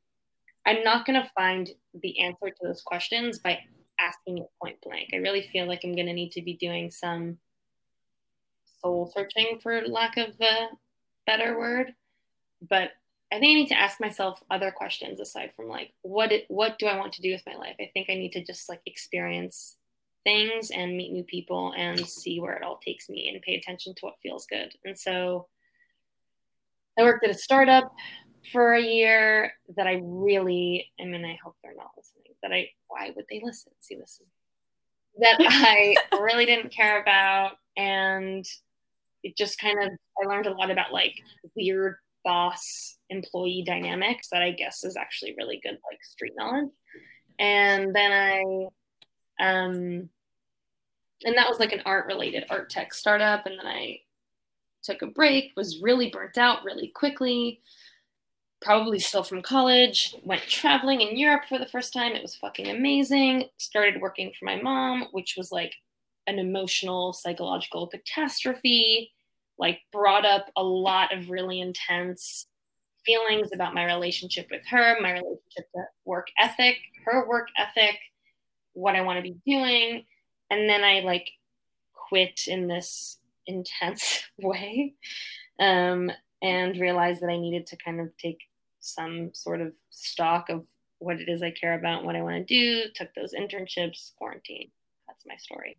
[0.66, 1.70] i'm not going to find
[2.02, 3.60] the answer to those questions by
[4.00, 5.10] asking it point blank.
[5.14, 7.38] I really feel like I'm going to need to be doing some
[8.82, 10.70] soul searching, for lack of a
[11.28, 11.94] better word.
[12.68, 12.92] But
[13.32, 16.80] I think I need to ask myself other questions aside from like, what it, what
[16.80, 17.76] do I want to do with my life?
[17.80, 19.78] I think I need to just like experience
[20.24, 23.94] things and meet new people and see where it all takes me and pay attention
[23.96, 24.74] to what feels good.
[24.84, 25.48] And so
[26.98, 27.94] I worked at a startup
[28.52, 32.70] for a year that I really, I mean, I hope they're not listening, that I,
[32.88, 33.72] why would they listen?
[33.80, 34.28] See, this is
[35.20, 37.58] that I really didn't care about.
[37.78, 38.46] And
[39.24, 39.90] it just kind of,
[40.22, 41.16] I learned a lot about like
[41.56, 41.98] weird
[42.30, 46.70] boss employee dynamics that I guess is actually really good, like street knowledge.
[47.40, 48.68] And then I,
[49.40, 50.10] um,
[51.26, 53.48] and that was like an art related art tech startup.
[53.48, 54.02] And then I
[54.84, 57.62] took a break, was really burnt out really quickly
[58.62, 62.14] probably still from college, went traveling in Europe for the first time.
[62.14, 63.46] It was fucking amazing.
[63.58, 65.74] Started working for my mom, which was like
[66.28, 69.12] an emotional, psychological catastrophe,
[69.60, 72.48] like brought up a lot of really intense
[73.06, 77.98] feelings about my relationship with her, my relationship to work ethic, her work ethic,
[78.74, 80.06] what I want to be doing.
[80.50, 81.30] And then I like
[81.94, 84.96] quit in this intense way
[85.60, 88.40] um, and realized that I needed to kind of take
[88.80, 90.64] some sort of stock of
[91.00, 94.70] what it is I care about, what I want to do, took those internships, quarantine.
[95.08, 95.78] That's my story.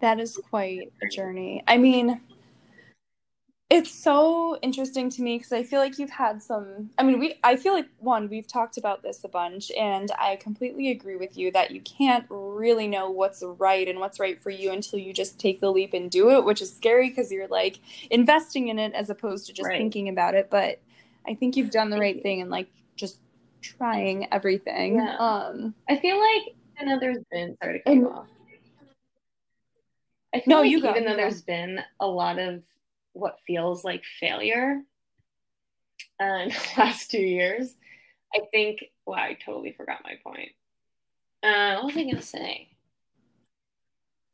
[0.00, 1.62] That is quite a journey.
[1.66, 2.20] I mean,
[3.70, 6.90] it's so interesting to me because I feel like you've had some.
[6.96, 7.34] I mean, we.
[7.44, 11.36] I feel like one, we've talked about this a bunch, and I completely agree with
[11.36, 15.12] you that you can't really know what's right and what's right for you until you
[15.12, 17.80] just take the leap and do it, which is scary because you're like
[18.10, 19.78] investing in it as opposed to just right.
[19.78, 20.48] thinking about it.
[20.48, 20.80] But
[21.26, 23.18] I think you've done the right thing and like just
[23.60, 24.96] trying everything.
[24.96, 25.16] Yeah.
[25.16, 28.28] Um, I feel like I know there's been sorry to cut you off.
[30.38, 32.62] I feel no, like you go, even though there's been a lot of
[33.12, 34.80] what feels like failure
[36.20, 37.74] uh, in the last two years.
[38.32, 40.50] I think, wow, I totally forgot my point.
[41.42, 42.68] Uh, what was I going to say?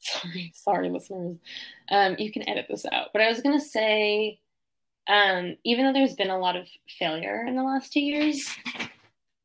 [0.01, 1.39] Sorry, sorry, listeners.
[1.91, 3.09] Um, you can edit this out.
[3.13, 4.41] But I was going to say,
[5.09, 6.67] um, even though there's been a lot of
[6.99, 8.47] failure in the last two years,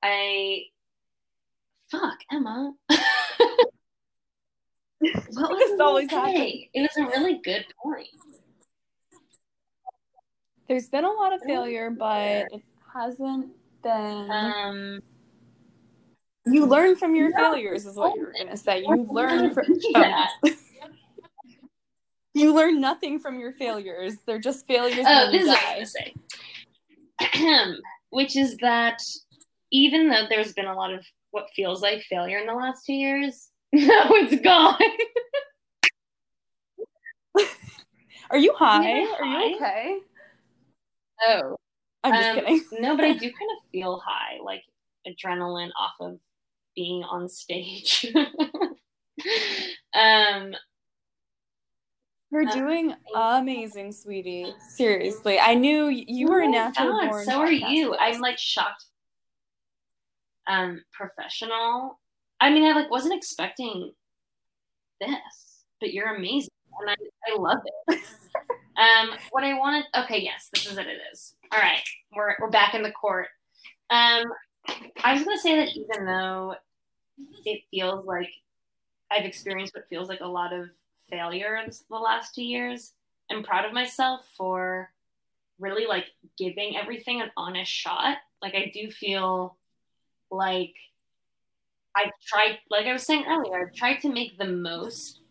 [0.03, 0.63] I.
[1.89, 2.73] Fuck, Emma.
[4.99, 6.67] what was always happening?
[6.73, 8.07] It was a really good point.
[10.67, 14.29] There's been a lot of failure, but it hasn't been.
[14.29, 14.99] Um,
[16.45, 18.79] you learn from your failures, is what you were gonna say.
[18.81, 19.65] You learn from.
[19.89, 20.27] Yeah.
[22.33, 24.15] you learn nothing from your failures.
[24.25, 25.05] They're just failures.
[25.07, 26.13] Oh, this is what I say.
[28.11, 29.01] Which is that
[29.71, 32.93] even though there's been a lot of what feels like failure in the last two
[32.93, 34.75] years, now it's gone.
[38.31, 39.03] Are you high?
[39.19, 39.97] Are you okay?
[41.27, 41.55] Oh,
[42.03, 42.63] I'm just um, kidding.
[42.81, 44.63] no, but I do kind of feel high, like
[45.07, 46.19] adrenaline off of
[46.75, 48.05] being on stage.
[49.93, 50.53] um,
[52.31, 54.53] you're uh, doing amazing, sweetie.
[54.67, 57.25] Seriously, I knew you were a oh natural God, born.
[57.25, 57.95] So are you.
[57.97, 58.85] I'm like shocked.
[60.47, 61.99] Um, professional.
[62.39, 63.91] I mean, I like wasn't expecting
[65.01, 66.49] this, but you're amazing,
[66.79, 66.95] and I,
[67.31, 67.99] I love it.
[68.79, 71.35] Um, what I wanted, okay, yes, this is what it is.
[71.51, 71.81] All right,
[72.15, 73.27] we're, we're back in the court.
[73.89, 74.23] Um,
[75.03, 76.55] I was to say that even though
[77.45, 78.29] it feels like
[79.11, 80.69] I've experienced what feels like a lot of
[81.09, 82.93] failure in the last two years.
[83.31, 84.91] I'm proud of myself for
[85.59, 86.05] really like
[86.37, 88.17] giving everything an honest shot.
[88.41, 89.57] Like I do feel
[90.31, 90.73] like
[91.95, 95.21] I've tried, like I was saying earlier, I've tried to make the most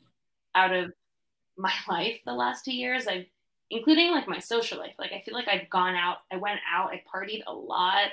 [0.55, 0.93] out of
[1.57, 3.07] my life the last two years.
[3.07, 3.27] I've,
[3.71, 4.95] including like my social life.
[4.99, 8.09] Like I feel like I've gone out, I went out, I partied a lot,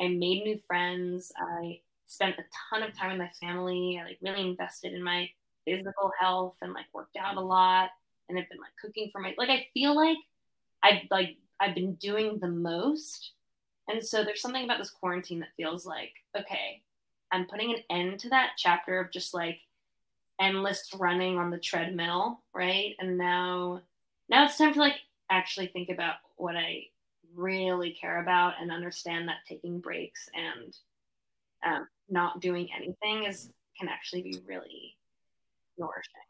[0.00, 3.98] I made new friends, I spent a ton of time with my family.
[4.00, 5.28] I like really invested in my
[5.64, 7.90] physical health and like worked out a lot
[8.30, 10.16] and I've been like cooking for my like I feel like
[10.82, 13.32] I've like I've been doing the most.
[13.88, 16.80] And so there's something about this quarantine that feels like, okay,
[17.32, 19.58] I'm putting an end to that chapter of just like
[20.40, 22.94] endless running on the treadmill, right?
[22.98, 23.82] And now
[24.28, 24.96] now it's time to like
[25.30, 26.84] actually think about what I
[27.34, 30.76] really care about and understand that taking breaks and
[31.64, 34.96] um, not doing anything is can actually be really
[35.78, 36.29] nourishing.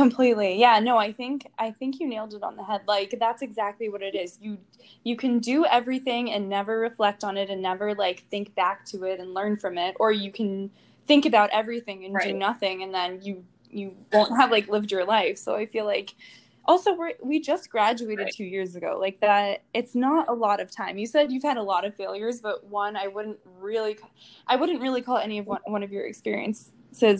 [0.00, 0.58] Completely.
[0.58, 2.82] Yeah no i think i think you nailed it on the head.
[2.86, 4.38] Like that's exactly what it is.
[4.40, 4.58] You
[5.04, 9.04] you can do everything and never reflect on it and never like think back to
[9.04, 10.70] it and learn from it or you can
[11.06, 12.28] think about everything and right.
[12.28, 15.38] do nothing and then you you won't have like lived your life.
[15.38, 16.14] So i feel like
[16.66, 18.34] also we we just graduated right.
[18.34, 18.98] two years ago.
[19.00, 20.98] Like that it's not a lot of time.
[20.98, 23.98] You said you've had a lot of failures but one i wouldn't really
[24.46, 26.72] i wouldn't really call any of one, one of your experiences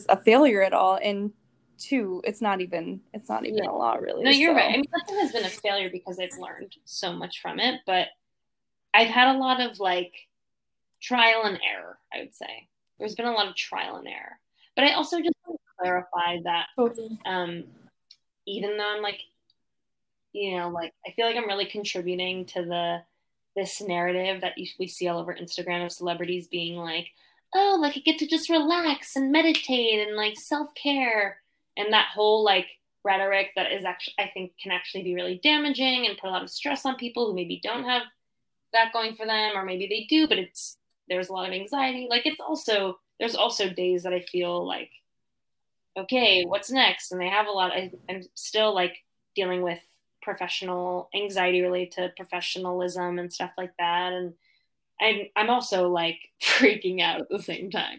[0.08, 0.98] a failure at all.
[1.02, 1.32] And
[1.80, 3.70] two it's not even it's not even yeah.
[3.70, 4.56] a lot really no you're so.
[4.56, 7.80] right i mean nothing has been a failure because i've learned so much from it
[7.86, 8.08] but
[8.94, 10.12] i've had a lot of like
[11.00, 14.38] trial and error i would say there's been a lot of trial and error
[14.76, 17.18] but i also just want to clarify that totally.
[17.24, 17.64] um
[18.46, 19.20] even though i'm like
[20.32, 22.98] you know like i feel like i'm really contributing to the
[23.56, 27.08] this narrative that we see all over instagram of celebrities being like
[27.54, 31.39] oh like i get to just relax and meditate and like self-care
[31.76, 32.66] and that whole like
[33.02, 36.42] rhetoric that is actually i think can actually be really damaging and put a lot
[36.42, 38.02] of stress on people who maybe don't have
[38.72, 40.76] that going for them or maybe they do but it's
[41.10, 42.06] there's a lot of anxiety.
[42.08, 44.90] Like it's also there's also days that i feel like
[45.98, 47.12] okay what's next?
[47.12, 48.96] And they have a lot I, i'm still like
[49.34, 49.80] dealing with
[50.22, 54.12] professional anxiety related to professionalism and stuff like that.
[54.12, 54.34] And
[55.00, 57.98] I'm, I'm also like freaking out at the same time.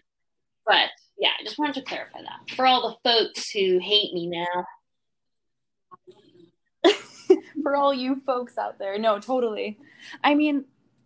[0.66, 0.90] But
[1.22, 4.66] yeah, I just wanted to clarify that for all the folks who hate me now.
[7.62, 8.98] for all you folks out there.
[8.98, 9.78] No, totally.
[10.24, 10.64] I mean,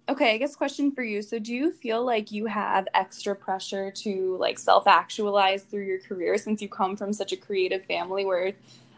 [0.09, 1.21] okay, I guess question for you.
[1.21, 6.39] So do you feel like you have extra pressure to like self-actualize through your career
[6.39, 8.55] since you come from such a creative family where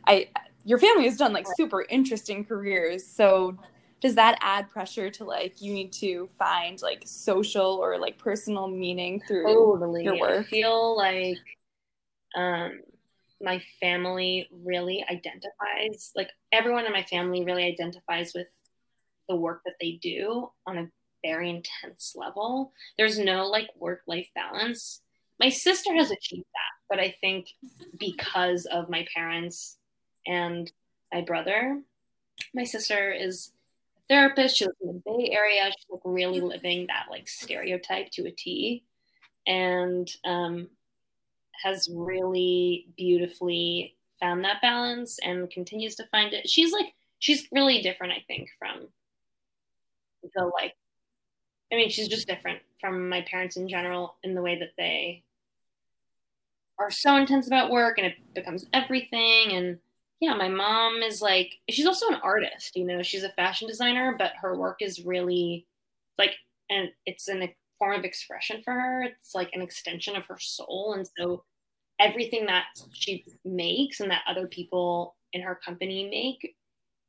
[0.06, 0.28] I
[0.64, 3.04] your family has done like super interesting careers.
[3.04, 3.58] So
[4.00, 8.68] does that add pressure to like you need to find like social or like personal
[8.68, 10.04] meaning through totally.
[10.04, 10.46] your work?
[10.46, 11.38] I feel like
[12.36, 12.80] um
[13.40, 18.48] my family really identifies like everyone in my family really identifies with
[19.28, 20.88] the work that they do on a
[21.24, 22.72] very intense level.
[22.96, 25.02] There's no like work life balance.
[25.38, 27.46] My sister has achieved that, but I think
[27.98, 29.76] because of my parents
[30.26, 30.70] and
[31.12, 31.80] my brother,
[32.54, 33.52] my sister is
[34.08, 34.56] therapist.
[34.56, 35.64] She lives in the Bay Area.
[35.66, 38.84] She's like really living that like stereotype to a T,
[39.46, 40.68] and um,
[41.62, 46.48] has really beautifully found that balance and continues to find it.
[46.48, 48.88] She's like she's really different, I think, from
[50.34, 50.74] the like.
[51.70, 55.22] I mean, she's just different from my parents in general in the way that they
[56.78, 59.78] are so intense about work and it becomes everything and
[60.20, 64.16] yeah, my mom is like, she's also an artist, you know, she's a fashion designer,
[64.18, 65.66] but her work is really
[66.18, 66.34] like,
[66.70, 69.02] and it's a form of expression for her.
[69.02, 70.94] It's like an extension of her soul.
[70.96, 71.44] And so
[72.00, 76.56] everything that she makes and that other people in her company make,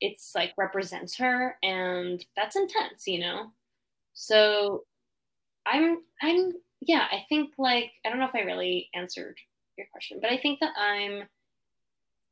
[0.01, 1.57] it's like represents her.
[1.63, 3.51] And that's intense, you know?
[4.13, 4.83] So
[5.65, 9.37] I'm, I'm, yeah, I think like, I don't know if I really answered
[9.77, 11.23] your question, but I think that I'm,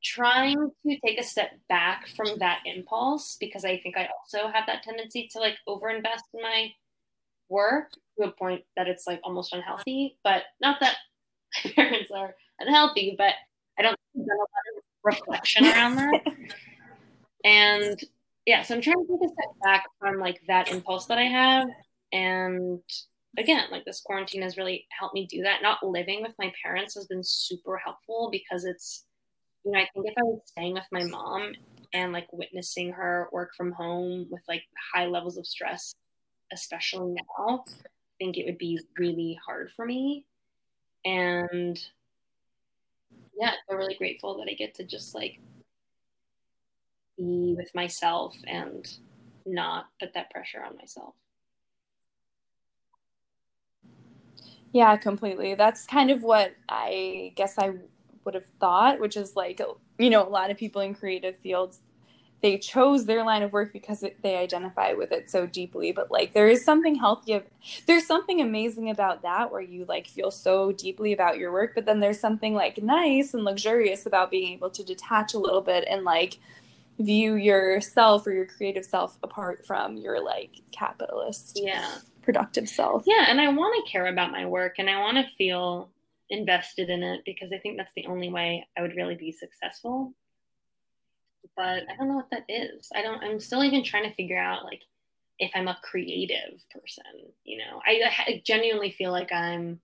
[0.04, 4.66] trying to take a step back from that impulse because I think I also have
[4.68, 6.72] that tendency to like overinvest in my
[7.50, 10.18] work to a point that it's like almost unhealthy.
[10.24, 10.98] But not that
[11.66, 13.34] my parents are unhealthy, but
[13.78, 16.22] I don't think a lot of reflection around that.
[17.44, 18.00] and
[18.46, 21.26] yeah, so I'm trying to take a step back from like that impulse that I
[21.26, 21.68] have.
[22.14, 22.80] And
[23.38, 25.62] again, like this quarantine has really helped me do that.
[25.62, 29.04] Not living with my parents has been super helpful because it's
[29.66, 31.54] you know, I think if I was staying with my mom
[31.94, 35.94] and like witnessing her work from home with like high levels of stress,
[36.54, 37.72] especially now, I
[38.20, 40.26] think it would be really hard for me.
[41.06, 41.80] and
[43.40, 45.40] yeah, I'm really grateful that I get to just like
[47.18, 48.88] be with myself and
[49.46, 51.16] not put that pressure on myself.
[54.74, 55.56] Yeah, completely.
[55.56, 57.72] That's kind of what I guess I
[58.28, 59.62] would have thought, which is like,
[59.98, 61.80] you know, a lot of people in creative fields,
[62.42, 65.94] they chose their line of work because it, they identify with it so deeply.
[65.94, 67.46] But like, there is something healthy, of,
[67.86, 71.86] there's something amazing about that where you like feel so deeply about your work, but
[71.86, 75.86] then there's something like nice and luxurious about being able to detach a little bit
[75.90, 76.38] and like
[77.00, 83.26] view yourself or your creative self apart from your like capitalist yeah productive self yeah
[83.28, 85.92] and i want to care about my work and i want to feel
[86.30, 90.14] invested in it because i think that's the only way i would really be successful
[91.56, 94.38] but i don't know what that is i don't i'm still even trying to figure
[94.38, 94.82] out like
[95.40, 97.04] if i'm a creative person
[97.44, 99.80] you know i, I genuinely feel like i'm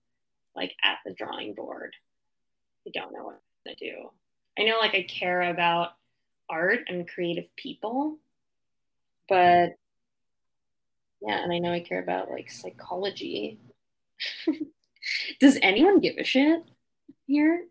[0.54, 1.94] like at the drawing board
[2.86, 4.10] i don't know what gonna do
[4.58, 5.92] i know like i care about
[6.48, 8.18] art and creative people.
[9.28, 9.76] But
[11.22, 13.58] yeah, and I know I care about like psychology.
[15.40, 16.62] Does anyone give a shit
[17.26, 17.66] here?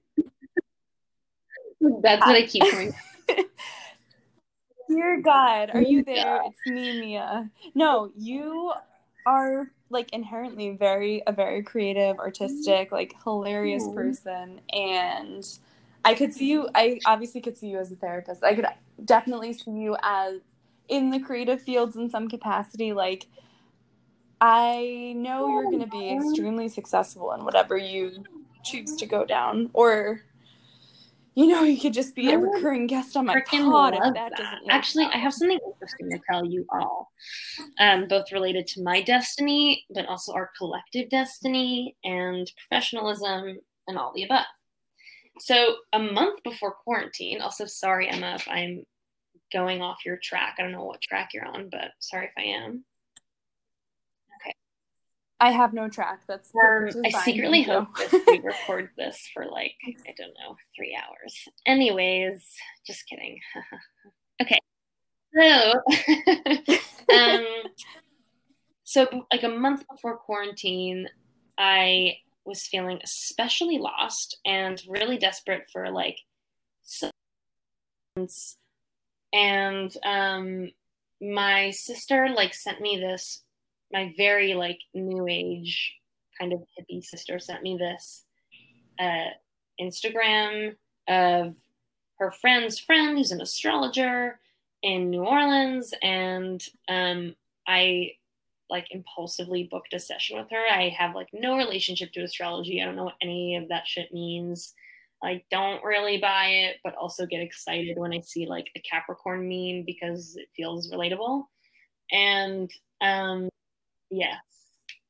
[2.02, 2.94] That's what I keep hearing.
[4.90, 6.42] Dear God, are you there?
[6.46, 7.50] It's me, Mia.
[7.74, 8.74] No, you
[9.26, 15.46] are like inherently very a very creative, artistic, like hilarious person and
[16.06, 16.68] I could see you.
[16.76, 18.44] I obviously could see you as a therapist.
[18.44, 18.68] I could
[19.06, 20.42] definitely see you as
[20.90, 22.94] in the creative fields in some capacity.
[22.94, 23.28] Like,
[24.46, 28.26] I know you're going to be extremely successful in whatever you
[28.66, 30.20] choose to go down, or
[31.34, 34.32] you know, you could just be a recurring guest on my pod if that, that.
[34.36, 34.70] doesn't.
[34.70, 35.16] Actually, out.
[35.16, 37.14] I have something interesting to tell you all,
[37.80, 44.12] um, both related to my destiny, but also our collective destiny and professionalism and all
[44.14, 44.44] the above.
[45.40, 48.84] So a month before quarantine, also sorry, Emma, if I'm
[49.54, 50.56] going off your track.
[50.60, 52.84] I don't know what track you're on, but sorry if I am.
[55.40, 56.22] I have no track.
[56.28, 60.96] That's um, I secretly hope that we record this for like, I don't know, three
[60.96, 61.48] hours.
[61.66, 62.48] Anyways,
[62.86, 63.40] just kidding.
[64.42, 64.60] okay.
[65.36, 65.74] So
[67.14, 67.46] um
[68.84, 71.10] so like a month before quarantine,
[71.58, 76.18] I was feeling especially lost and really desperate for like.
[79.34, 80.70] And um,
[81.20, 83.43] my sister like sent me this.
[83.94, 85.94] My very like new age
[86.40, 88.26] kind of hippie sister sent me this
[89.00, 89.30] uh,
[89.80, 90.76] Instagram
[91.08, 91.56] of
[92.18, 94.40] her friend's friend who's an astrologer
[94.82, 97.36] in New Orleans, and um,
[97.68, 98.12] I
[98.70, 100.64] like impulsively booked a session with her.
[100.70, 102.82] I have like no relationship to astrology.
[102.82, 104.74] I don't know what any of that shit means.
[105.24, 109.48] I don't really buy it, but also get excited when I see like a Capricorn
[109.48, 111.46] meme because it feels relatable.
[112.12, 112.72] And
[113.02, 113.50] um
[114.14, 114.38] yes.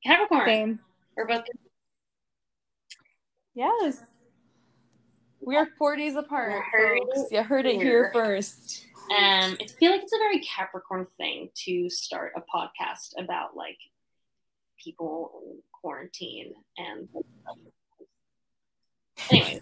[0.06, 0.46] Capricorn.
[0.46, 0.80] Same.
[1.16, 1.44] We're both
[3.56, 4.02] Yes.
[5.42, 6.64] We are four days apart.
[6.72, 7.32] Folks.
[7.32, 8.86] You heard it here first.
[9.12, 13.78] Um, I feel like it's a very Capricorn thing to start a podcast about like
[14.82, 17.10] people in quarantine and
[19.30, 19.62] anyway.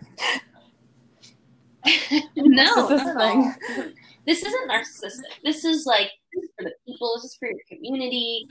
[2.35, 3.93] no, this, is
[4.25, 5.21] this isn't narcissistic.
[5.43, 7.13] This is like this is for the people.
[7.15, 8.47] This is for your community.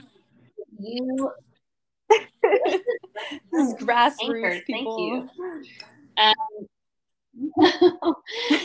[0.81, 1.31] You.
[2.09, 2.81] this
[3.53, 5.29] is grassroots people.
[5.37, 6.23] Thank you.
[6.23, 6.67] Um,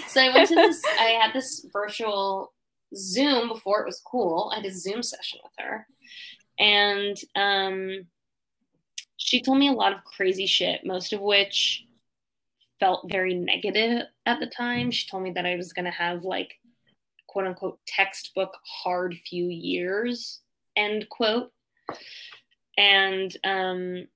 [0.08, 2.52] so I went to this, I had this virtual
[2.94, 4.50] Zoom before it was cool.
[4.52, 5.86] I had a Zoom session with her.
[6.58, 8.06] And um,
[9.16, 11.84] she told me a lot of crazy shit, most of which
[12.80, 14.90] felt very negative at the time.
[14.90, 16.54] She told me that I was going to have like
[17.26, 20.40] quote unquote textbook hard few years,
[20.76, 21.50] end quote.
[22.78, 24.06] And um,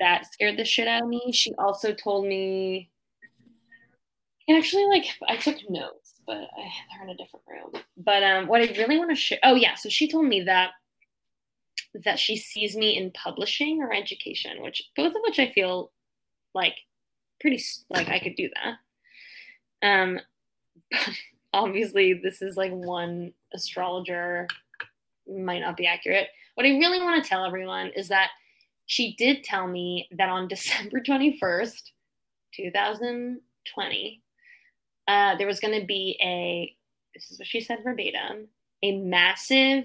[0.00, 1.32] that scared the shit out of me.
[1.32, 2.90] She also told me
[4.48, 7.82] actually like I took notes, but I, they're in a different room.
[7.96, 9.38] But um, what I really want to share.
[9.42, 10.70] Oh yeah, so she told me that
[12.04, 15.90] that she sees me in publishing or education, which both of which I feel
[16.54, 16.74] like
[17.40, 18.50] pretty like I could do
[19.82, 19.88] that.
[19.88, 20.20] Um,
[21.52, 24.46] obviously this is like one astrologer
[25.26, 26.28] might not be accurate.
[26.56, 28.30] What I really want to tell everyone is that
[28.86, 31.82] she did tell me that on December 21st,
[32.56, 34.22] 2020,
[35.06, 36.74] uh, there was going to be a,
[37.14, 38.48] this is what she said verbatim,
[38.82, 39.84] a massive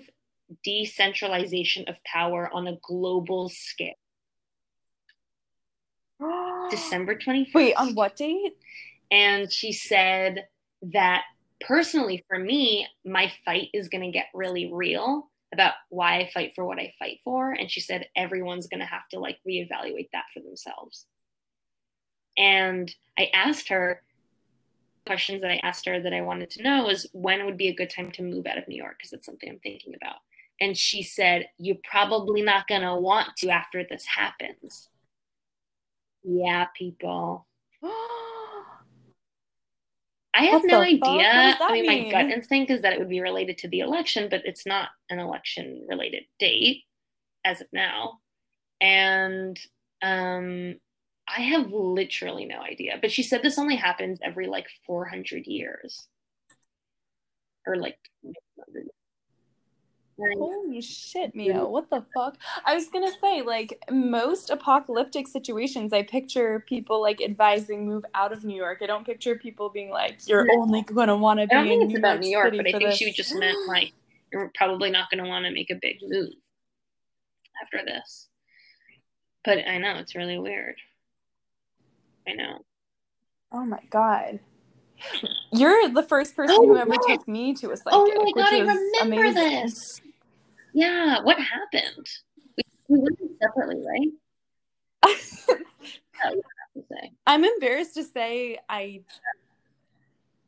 [0.63, 3.93] decentralization of power on a global scale.
[6.72, 7.53] December 21st.
[7.53, 8.53] Wait, on what date?
[9.11, 10.47] And she said
[10.93, 11.24] that
[11.59, 16.54] personally for me, my fight is going to get really real about why I fight
[16.56, 17.52] for what I fight for.
[17.52, 21.06] And she said everyone's going to have to like reevaluate that for themselves.
[22.38, 24.02] And I asked her
[25.06, 27.76] questions that I asked her that I wanted to know is when would be a
[27.76, 30.18] good time to move out of New York because it's something I'm thinking about.
[30.62, 34.89] And she said, You're probably not going to want to after this happens.
[36.24, 37.47] Yeah, people.
[40.34, 41.09] I have What no the fuck?
[41.09, 41.57] What idea.
[41.59, 44.41] I mean, my gut instinct is that it would be related to the election, but
[44.45, 46.84] it's not an election related date
[47.43, 48.19] as of now.
[48.79, 49.59] And
[50.01, 50.75] um,
[51.27, 52.97] I have literally no idea.
[53.01, 56.07] But she said this only happens every like 400 years
[57.65, 58.36] or like 600.
[58.77, 58.89] And
[60.38, 61.65] Holy shit, Mia.
[61.65, 62.38] What the fuck?
[62.65, 68.32] I was gonna say, like, most apocalyptic situations, I picture people like advising move out
[68.32, 68.80] of New York.
[68.82, 71.82] I don't picture people being like, you're only gonna want to be I don't think
[71.84, 72.97] in it's New about York New York, City but I think this.
[72.97, 73.93] she just meant like
[74.32, 76.30] you're probably not going to want to make a big move
[77.61, 78.30] after this.
[79.43, 80.76] But I know it's really weird.
[82.28, 82.59] I know.
[83.51, 84.39] Oh my god.
[85.51, 87.91] You're the first person Oh, who ever took me to a psychic.
[87.91, 89.34] Oh my god, I remember amazing.
[89.63, 90.01] this.
[90.74, 92.07] Yeah, what happened?
[92.57, 94.09] We, we went separately, right?
[96.24, 97.11] That was what I have to say.
[97.26, 99.01] I'm embarrassed to say I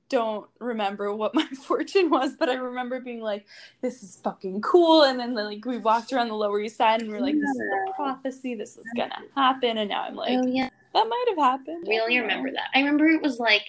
[0.10, 3.48] don't remember what my fortune was, but I remember being like,
[3.82, 7.10] "This is fucking cool," and then like we walked around the Lower East Side and
[7.10, 8.54] we are like, "This is a prophecy.
[8.54, 12.20] This is gonna happen," and now I'm like, oh yeah, "That might have happened." Really
[12.20, 12.70] remember that.
[12.76, 13.64] I remember it was like,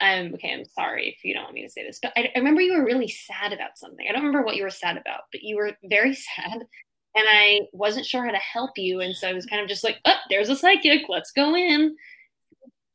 [0.00, 2.38] um, okay, I'm sorry if you don't want me to say this, but I, I
[2.38, 4.06] remember you were really sad about something.
[4.08, 7.62] I don't remember what you were sad about, but you were very sad, and I
[7.72, 10.16] wasn't sure how to help you, and so I was kind of just like, oh,
[10.30, 11.96] there's a psychic, let's go in.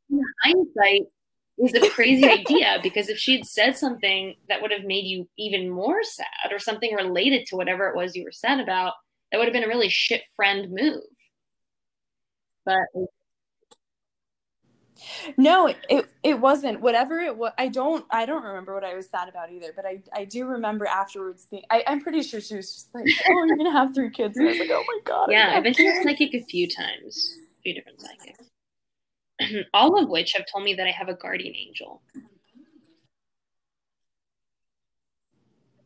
[0.10, 1.08] In hindsight,
[1.62, 5.28] is a crazy idea because if she had said something that would have made you
[5.38, 8.94] even more sad or something related to whatever it was you were sad about,
[9.32, 11.02] that would have been a really shit friend move.
[12.66, 12.88] But
[15.38, 16.82] No, it it wasn't.
[16.82, 19.74] Whatever it was, I don't I don't remember what I was sad about either.
[19.76, 21.64] But I I do remember afterwards being.
[21.70, 24.48] I, I'm pretty sure she was just like, "Oh, you're gonna have three kids," and
[24.48, 26.68] I was like, "Oh my god." Yeah, I've been to a kids." psychic a few
[26.68, 28.46] times, a few different psychics,
[29.74, 32.02] all of which have told me that I have a guardian angel.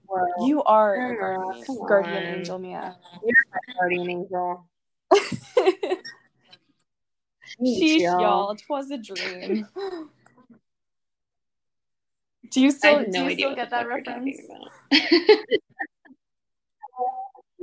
[0.08, 2.96] Well, You are Oh, a guardian, guardian angel, Mia.
[3.24, 4.68] You're a guardian angel.
[7.62, 8.56] Sheesh, y'all.
[8.56, 9.68] Twas a dream.
[12.52, 14.38] Do you still no do you still get that fuck reference?
[14.48, 15.38] talking about.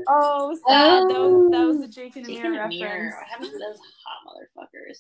[0.09, 1.09] Oh, sad.
[1.09, 1.81] That was that was oh.
[1.83, 2.87] the Jake and Jake Amir and Amir.
[2.87, 3.15] reference.
[3.15, 4.99] What happened to those hot motherfuckers?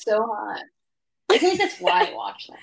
[0.00, 0.62] So hot.
[1.28, 2.56] I think that's why I watch them.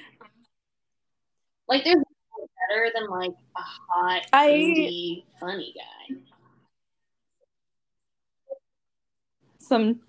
[1.67, 6.15] Like, there's nothing better than like a hot, I- indie, funny guy.
[9.59, 9.99] Some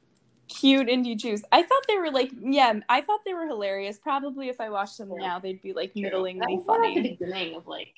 [0.54, 1.42] cute indie Jews.
[1.52, 3.98] I thought they were like, yeah, I thought they were hilarious.
[3.98, 5.26] Probably if I watched them Yeah.
[5.26, 7.16] now, they'd be like That middlingly not the funny.
[7.18, 7.92] beginning of like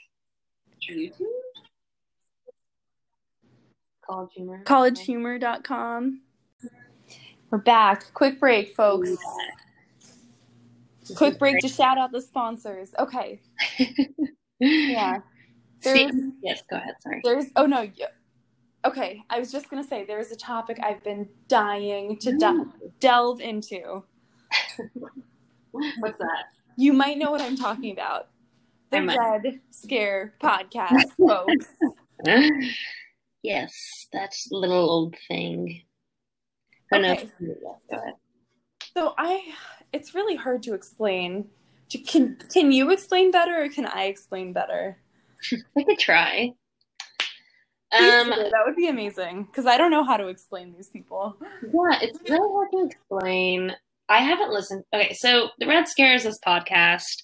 [0.88, 1.12] YouTube.
[4.08, 4.62] College humor.
[4.64, 6.20] Collegehumor.com.
[7.50, 8.12] We're back.
[8.14, 9.10] Quick break, folks.
[11.06, 12.94] This Quick break to shout out the sponsors.
[12.98, 13.40] Okay.
[14.58, 15.18] Yeah.
[15.82, 16.10] There's
[16.42, 16.94] yes, go ahead.
[17.02, 17.20] Sorry.
[17.22, 17.90] there's oh no.
[18.86, 22.66] Okay, I was just gonna say there's a topic I've been dying to de-
[23.00, 24.04] delve into.
[25.72, 26.44] What's that?
[26.76, 28.28] You might know what I'm talking about.
[28.90, 29.02] The.
[29.02, 31.66] Red Scare podcast, folks.
[33.42, 35.82] yes, that's little old thing.
[36.88, 37.28] But Okay.
[37.40, 37.50] yes,
[37.90, 38.14] go ahead.
[38.94, 39.42] So I,
[39.92, 41.48] it's really hard to explain.
[41.88, 44.98] Do- Can can you explain better, or can I explain better?
[45.76, 46.52] I could try.
[47.92, 51.36] Um, that would be amazing because I don't know how to explain these people.
[51.62, 53.76] yeah, it's really hard to explain.
[54.08, 54.84] I haven't listened.
[54.92, 57.22] Okay, so the Red Scare is this podcast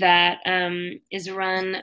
[0.00, 1.82] that um, is run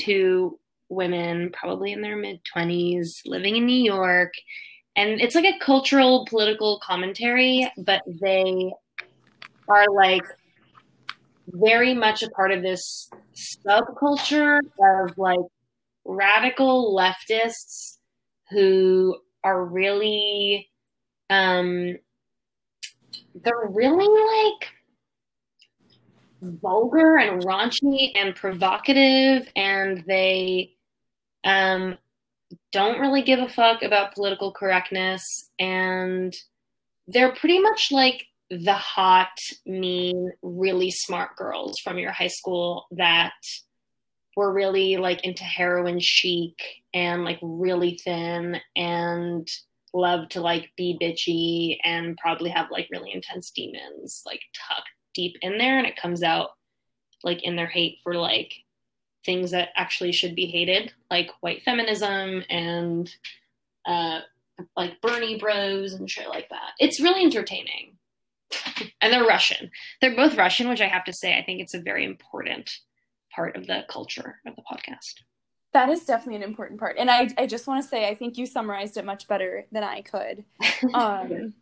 [0.00, 0.58] to
[0.88, 4.32] women, probably in their mid twenties, living in New York,
[4.94, 8.72] and it's like a cultural, political commentary, but they
[9.68, 10.24] are like
[11.48, 15.40] very much a part of this subculture of like
[16.06, 17.96] radical leftists
[18.50, 20.68] who are really
[21.30, 21.96] um
[23.34, 24.70] they're really like
[26.60, 30.72] vulgar and raunchy and provocative and they
[31.44, 31.96] um
[32.72, 36.34] don't really give a fuck about political correctness and
[37.08, 43.32] they're pretty much like the hot, mean, really smart girls from your high school that
[44.36, 46.54] were really like into heroin chic
[46.94, 49.48] and like really thin and
[49.94, 55.34] love to like be bitchy and probably have like really intense demons like tucked deep
[55.40, 56.50] in there and it comes out
[57.24, 58.52] like in their hate for like
[59.24, 63.10] things that actually should be hated like white feminism and
[63.86, 64.20] uh
[64.76, 66.72] like Bernie bros and shit like that.
[66.78, 67.96] It's really entertaining.
[69.00, 69.70] and they're Russian.
[70.00, 72.70] They're both Russian, which I have to say I think it's a very important
[73.36, 75.20] part of the culture of the podcast.
[75.72, 76.96] That is definitely an important part.
[76.98, 79.84] And I, I just want to say, I think you summarized it much better than
[79.84, 80.44] I could.
[80.94, 81.54] Um,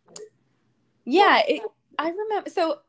[1.05, 1.61] yeah, it,
[1.99, 2.49] I remember.
[2.49, 2.79] So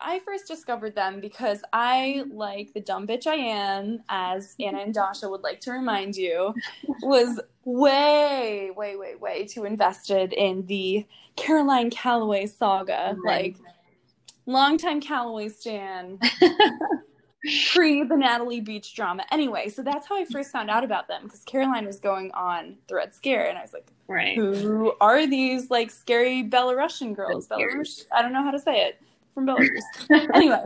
[0.00, 4.94] I first discovered them because I, like the dumb bitch I am, as Anna and
[4.94, 6.54] Dasha would like to remind you,
[7.02, 11.06] was way, way, way, way too invested in the
[11.36, 13.16] Caroline Calloway saga.
[13.24, 13.56] Right.
[13.56, 13.74] Like,
[14.46, 16.18] longtime Calloway stan,
[17.70, 19.24] pre the Natalie Beach drama.
[19.30, 22.76] Anyway, so that's how I first found out about them because Caroline was going on
[22.88, 24.36] the Red Scare, and I was like, right.
[24.36, 27.48] who are these like scary Belarusian girls?
[27.48, 28.04] Belarus?
[28.12, 29.00] I don't know how to say it
[29.34, 29.82] from Belarus.
[30.34, 30.64] anyway,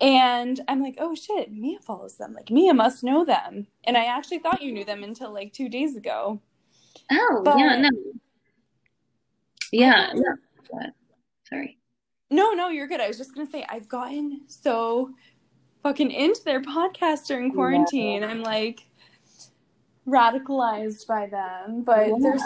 [0.00, 2.32] and I'm like, oh shit, Mia follows them.
[2.32, 5.68] Like Mia must know them, and I actually thought you knew them until like two
[5.68, 6.40] days ago.
[7.10, 7.90] Oh but, yeah, no,
[9.72, 10.34] yeah, no.
[11.48, 11.78] Sorry.
[12.30, 13.00] No, no, you're good.
[13.00, 15.10] I was just gonna say I've gotten so
[15.82, 18.22] fucking into their podcast during quarantine.
[18.22, 18.28] Yeah.
[18.28, 18.86] I'm like
[20.06, 22.14] radicalized by them, but yeah.
[22.20, 22.38] they're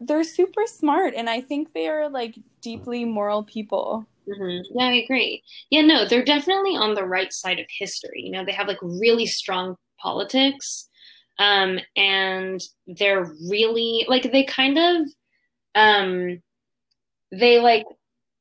[0.00, 4.06] they're super smart, and I think they are like deeply moral people.
[4.28, 4.78] Mm-hmm.
[4.78, 5.42] Yeah, I agree.
[5.70, 8.22] Yeah, no, they're definitely on the right side of history.
[8.22, 10.88] You know, they have like really strong politics,
[11.38, 15.08] um, and they're really like they kind of,
[15.74, 16.42] um,
[17.30, 17.86] they like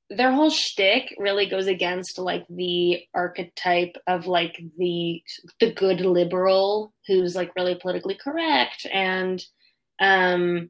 [0.10, 5.22] their whole shtick really goes against like the archetype of like the
[5.60, 9.44] the good liberal who's like really politically correct and,
[10.00, 10.70] um,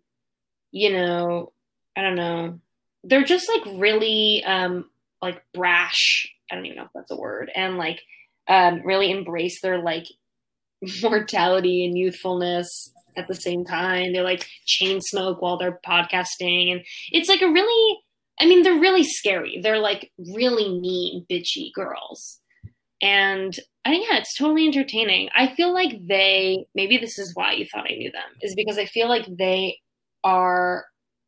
[0.71, 1.51] you know,
[1.95, 2.59] I don't know.
[3.03, 4.89] They're just like really um
[5.21, 6.27] like brash.
[6.51, 8.01] I don't even know if that's a word, and like
[8.47, 10.05] um, really embrace their like
[11.01, 14.13] mortality and youthfulness at the same time.
[14.13, 16.81] They like chain smoke while they're podcasting, and
[17.11, 17.99] it's like a really.
[18.39, 19.59] I mean, they're really scary.
[19.61, 22.41] They're like really mean, bitchy girls.
[23.01, 25.29] And I think, yeah, it's totally entertaining.
[25.35, 28.77] I feel like they, maybe this is why you thought I knew them, is because
[28.77, 29.79] I feel like they
[30.23, 30.85] are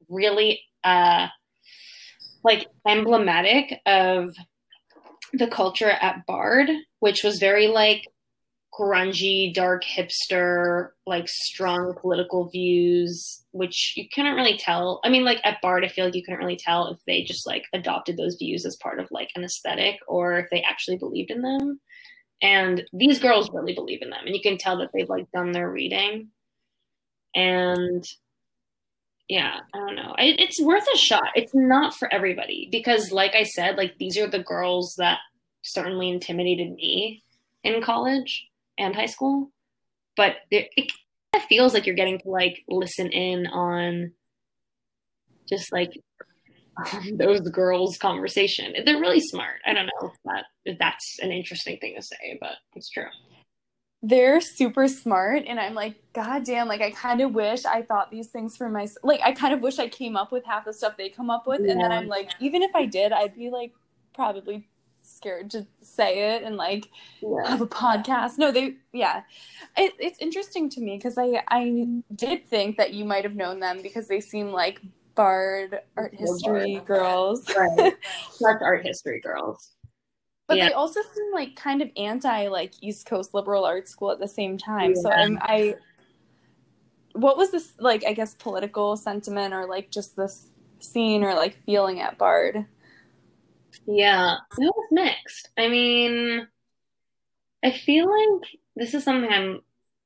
[0.10, 1.28] really uh,
[2.44, 4.34] like emblematic of
[5.34, 8.04] the culture at Bard, which was very like
[8.74, 15.00] grungy, dark hipster, like strong political views, which you couldn't really tell.
[15.04, 17.48] I mean, like at Bard, I feel like you couldn't really tell if they just
[17.48, 21.32] like adopted those views as part of like an aesthetic or if they actually believed
[21.32, 21.80] in them.
[22.42, 25.54] And these girls really believe in them, and you can tell that they've like done
[25.54, 26.28] their reading.
[27.34, 28.04] And
[29.28, 30.14] yeah, I don't know.
[30.20, 31.30] It's worth a shot.
[31.36, 35.18] It's not for everybody because, like I said, like these are the girls that
[35.64, 37.24] certainly intimidated me
[37.64, 38.48] in college
[38.78, 39.52] and high school.
[40.16, 40.92] But it, it
[41.32, 44.12] kind of feels like you're getting to like listen in on
[45.48, 45.92] just like
[47.14, 48.74] those girls' conversation.
[48.86, 49.62] They're really smart.
[49.66, 53.08] I don't know if that if that's an interesting thing to say, but it's true
[54.04, 58.12] they're super smart and i'm like god damn like i kind of wish i thought
[58.12, 60.74] these things for myself like i kind of wish i came up with half the
[60.74, 61.72] stuff they come up with yeah.
[61.72, 63.74] and then i'm like even if i did i'd be like
[64.14, 64.68] probably
[65.08, 66.90] scared to say it and like
[67.22, 67.50] yeah.
[67.50, 69.22] have a podcast no they yeah
[69.78, 71.86] it, it's interesting to me because i i
[72.16, 74.82] did think that you might have known them because they seem like
[75.16, 76.86] bard art history bard.
[76.86, 77.94] girls right
[78.32, 79.72] such art history girls
[80.48, 80.70] but yeah.
[80.70, 84.28] they also seem like kind of anti like East Coast liberal arts school at the
[84.28, 84.94] same time.
[84.96, 85.02] Yeah.
[85.02, 85.76] So I'm I
[87.12, 90.48] what was this like I guess political sentiment or like just this
[90.80, 92.66] scene or like feeling at Bard?
[93.88, 95.50] Yeah, it was mixed.
[95.58, 96.48] I mean,
[97.64, 99.62] I feel like this is something I'm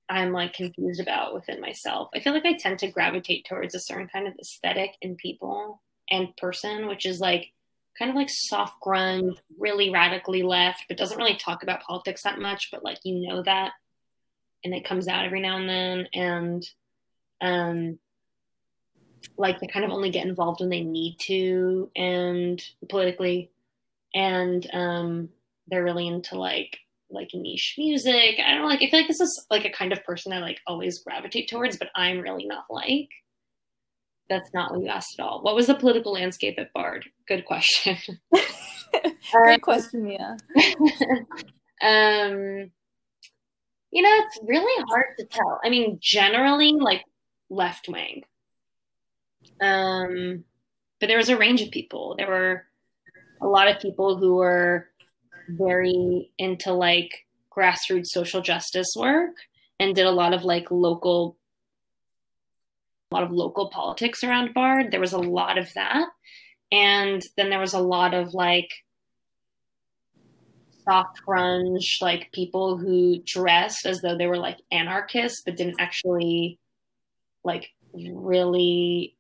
[0.08, 2.10] I'm like confused about within myself.
[2.14, 5.82] I feel like I tend to gravitate towards a certain kind of aesthetic in people
[6.10, 7.54] and person, which is like
[7.98, 12.40] kind of like soft grunge, really radically left, but doesn't really talk about politics that
[12.40, 13.72] much, but like you know that.
[14.64, 16.08] And it comes out every now and then.
[16.14, 16.70] And
[17.42, 18.00] um
[19.38, 23.50] like they kind of only get involved when they need to and politically.
[24.14, 25.30] And um
[25.68, 26.78] they're really into like
[27.10, 28.40] like niche music.
[28.46, 30.60] I don't like I feel like this is like a kind of person I like
[30.68, 33.10] always gravitate towards, but I'm really not like.
[34.30, 35.42] That's not what you asked at all.
[35.42, 37.06] What was the political landscape at Bard?
[37.28, 37.98] Good question.
[39.32, 40.38] Great um, question, Mia.
[41.82, 42.72] um,
[43.92, 45.60] you know, it's really hard to tell.
[45.64, 47.04] I mean, generally, like
[47.50, 48.24] left wing.
[49.60, 50.46] Um,
[51.00, 52.16] but there was a range of people.
[52.18, 52.66] There were
[53.42, 54.88] a lot of people who were
[55.50, 57.26] very into like
[57.56, 59.36] grassroots social justice work
[59.80, 61.38] and did a lot of like local
[63.12, 64.92] a lot of local politics around Bard.
[64.92, 66.08] There was a lot of that.
[66.72, 68.70] And then there was a lot of like
[70.88, 76.58] soft grunge, like people who dressed as though they were like anarchists, but didn't actually
[77.44, 79.18] like really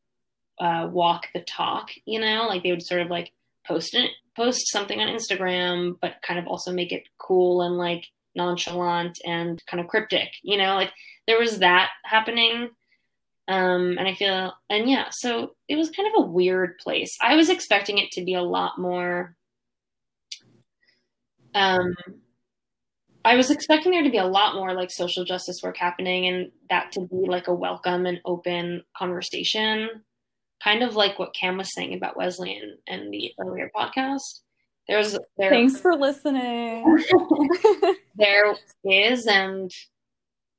[0.59, 3.34] uh, walk the talk, you know, like they would sort of like
[3.66, 8.05] post it, post something on Instagram, but kind of also make it cool and like
[8.36, 10.91] nonchalant and kind of cryptic, you know, like
[11.28, 12.70] there was that happening.
[13.47, 17.18] Um, and I feel, and yeah, so it was kind of a weird place.
[17.22, 19.36] I was expecting it to be a lot more
[21.53, 21.95] um,
[23.24, 26.51] I was expecting there to be a lot more like social justice work happening and
[26.70, 29.89] that to be like a welcome and open conversation,
[30.64, 34.41] kind of like what Cam was saying about Wesleyan and the earlier podcast.
[34.88, 37.03] There's there Thanks for listening.
[38.16, 39.72] there is and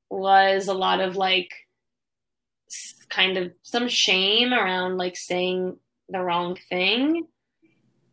[0.09, 1.49] was a lot of like
[3.09, 5.77] kind of some shame around like saying
[6.09, 7.27] the wrong thing.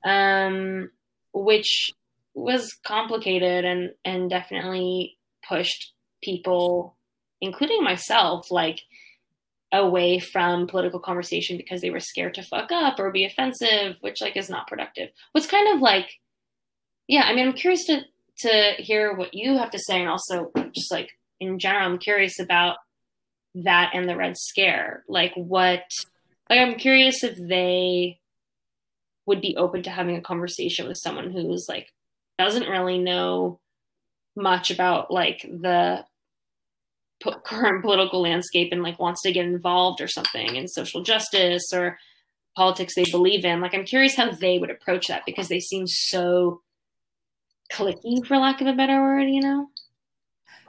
[0.04, 0.90] Um
[1.32, 1.92] which
[2.34, 5.18] was complicated and and definitely
[5.48, 6.96] pushed people
[7.40, 8.80] including myself like
[9.72, 14.20] away from political conversation because they were scared to fuck up or be offensive which
[14.20, 15.10] like is not productive.
[15.32, 16.10] What's kind of like
[17.08, 18.02] yeah i mean i'm curious to
[18.38, 21.10] to hear what you have to say and also just like
[21.40, 22.76] in general i'm curious about
[23.54, 25.04] that and the red scare.
[25.08, 25.82] Like what
[26.48, 28.18] like i'm curious if they
[29.26, 31.88] would be open to having a conversation with someone who's like
[32.38, 33.60] doesn't really know
[34.36, 36.04] much about like the
[37.44, 41.98] current political landscape and like wants to get involved or something in social justice or
[42.56, 45.86] politics they believe in like i'm curious how they would approach that because they seem
[45.86, 46.60] so
[47.72, 49.68] cliquey for lack of a better word you know?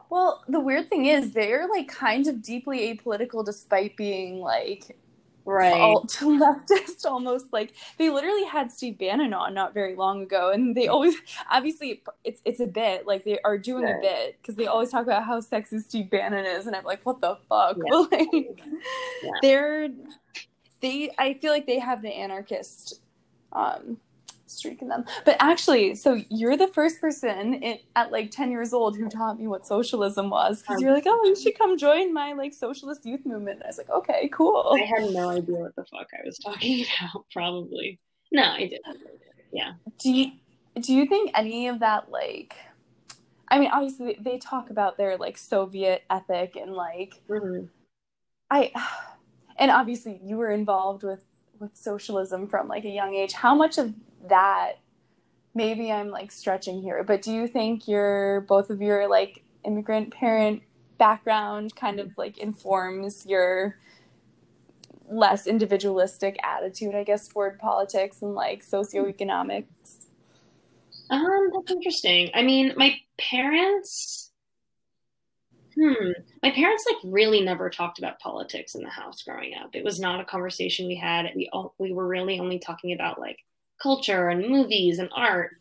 [0.09, 4.97] Well the weird thing is they're like kind of deeply apolitical despite being like
[5.45, 10.51] right alt leftist almost like they literally had steve bannon on not very long ago
[10.51, 11.15] and they always
[11.49, 15.03] obviously it's it's a bit like they are doing a bit because they always talk
[15.03, 17.95] about how sexist steve bannon is and i'm like what the fuck yeah.
[18.11, 18.61] like
[19.23, 19.31] yeah.
[19.41, 19.89] they're
[20.79, 23.01] they i feel like they have the anarchist
[23.53, 23.97] um
[24.51, 25.05] streak in them.
[25.25, 29.39] But actually, so you're the first person in, at like 10 years old who taught
[29.39, 33.05] me what socialism was because you're like, oh, you should come join my like socialist
[33.05, 33.57] youth movement.
[33.57, 34.77] And I was like, okay, cool.
[34.79, 37.25] I had no idea what the fuck I was talking about.
[37.31, 37.99] Probably
[38.31, 38.97] no, I didn't.
[39.51, 39.73] Yeah.
[39.99, 40.31] Do you
[40.79, 42.55] do you think any of that like?
[43.49, 47.65] I mean, obviously they talk about their like Soviet ethic and like mm-hmm.
[48.49, 48.71] I,
[49.57, 51.23] and obviously you were involved with
[51.59, 53.33] with socialism from like a young age.
[53.33, 53.93] How much of
[54.29, 54.79] that
[55.53, 60.13] maybe I'm like stretching here, but do you think your both of your like immigrant
[60.13, 60.63] parent
[60.97, 63.77] background kind of like informs your
[65.09, 69.65] less individualistic attitude, I guess, toward politics and like socioeconomics?
[71.09, 72.31] Um, that's interesting.
[72.33, 74.31] I mean, my parents
[75.75, 76.11] Hmm.
[76.43, 79.69] My parents like really never talked about politics in the house growing up.
[79.73, 81.31] It was not a conversation we had.
[81.35, 83.39] We all, we were really only talking about like
[83.81, 85.57] culture and movies and art.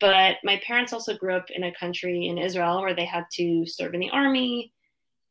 [0.00, 3.66] But my parents also grew up in a country in Israel where they had to
[3.66, 4.72] serve in the army,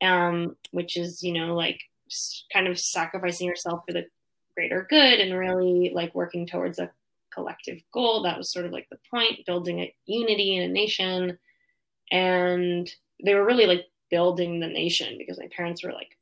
[0.01, 1.81] um, which is, you know, like
[2.51, 4.05] kind of sacrificing yourself for the
[4.55, 6.91] greater good and really like working towards a
[7.33, 8.21] collective goal.
[8.23, 11.39] That was sort of like the point, building a unity in a nation.
[12.11, 12.89] And
[13.23, 16.15] they were really like building the nation because my parents were like,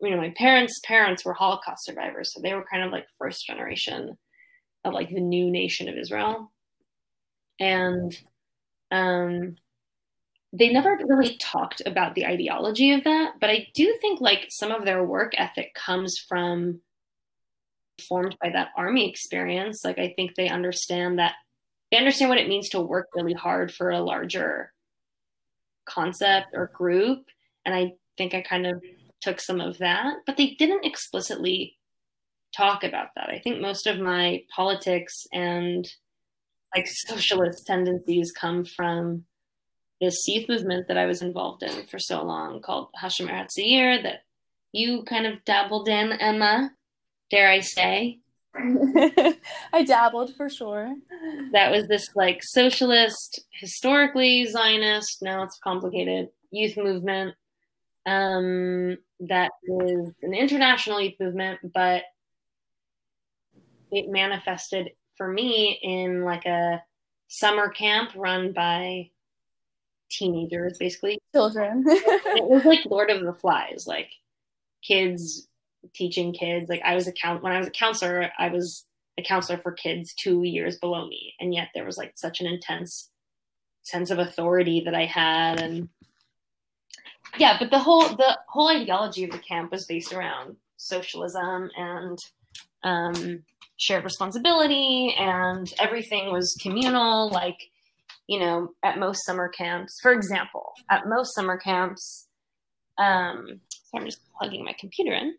[0.00, 2.34] you know, my parents' parents were Holocaust survivors.
[2.34, 4.18] So they were kind of like first generation
[4.84, 6.52] of like the new nation of Israel.
[7.60, 8.16] And
[8.90, 9.56] um,
[10.52, 14.70] they never really talked about the ideology of that, but I do think like some
[14.70, 16.80] of their work ethic comes from
[18.08, 19.84] formed by that army experience.
[19.84, 21.34] Like I think they understand that
[21.90, 24.72] they understand what it means to work really hard for a larger
[25.86, 27.26] concept or group.
[27.64, 28.82] And I think I kind of
[29.20, 31.76] took some of that, but they didn't explicitly
[32.56, 33.30] talk about that.
[33.30, 35.86] I think most of my politics and
[36.74, 39.24] like socialist tendencies come from
[40.00, 44.24] this youth movement that I was involved in for so long called Hashomer Hatzair that
[44.72, 46.72] you kind of dabbled in, Emma,
[47.30, 48.18] dare I say.
[49.72, 50.94] I dabbled for sure.
[51.52, 57.34] That was this like socialist, historically Zionist, now it's complicated, youth movement
[58.06, 62.02] um, that is an international youth movement, but
[63.92, 66.82] it manifested for me in like a
[67.28, 69.10] summer camp run by
[70.10, 71.18] teenagers, basically.
[71.34, 71.84] Children.
[71.86, 74.10] it was like Lord of the Flies, like
[74.82, 75.46] kids
[75.94, 76.68] teaching kids.
[76.68, 78.84] Like I was a count when I was a counselor, I was
[79.18, 82.46] a counselor for kids two years below me, and yet there was like such an
[82.46, 83.10] intense
[83.82, 85.88] sense of authority that I had, and
[87.38, 92.18] yeah, but the whole the whole ideology of the camp was based around socialism and
[92.82, 93.44] um,
[93.82, 97.30] shared responsibility, and everything was communal.
[97.30, 97.58] Like
[98.28, 102.28] you know, at most summer camps, for example, at most summer camps,
[102.98, 105.34] um, so I'm just plugging my computer in.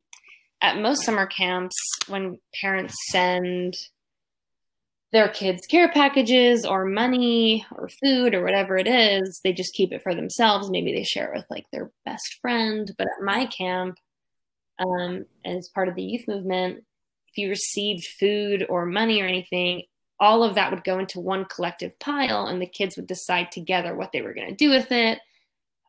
[0.61, 1.75] At most summer camps,
[2.07, 3.75] when parents send
[5.11, 9.93] their kids care packages or money or food or whatever it is, they just keep
[9.93, 10.69] it for themselves.
[10.69, 12.91] Maybe they share it with like their best friend.
[12.97, 13.97] But at my camp,
[14.79, 16.83] um, as part of the youth movement,
[17.33, 19.83] if you received food or money or anything,
[20.19, 23.95] all of that would go into one collective pile and the kids would decide together
[23.95, 25.19] what they were going to do with it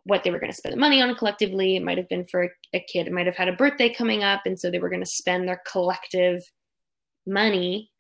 [0.05, 1.77] what they were going to spend the money on collectively.
[1.77, 4.43] It might have been for a, kid it might have had a birthday coming up
[4.45, 6.43] and so they were going to spend their collective
[7.27, 7.91] money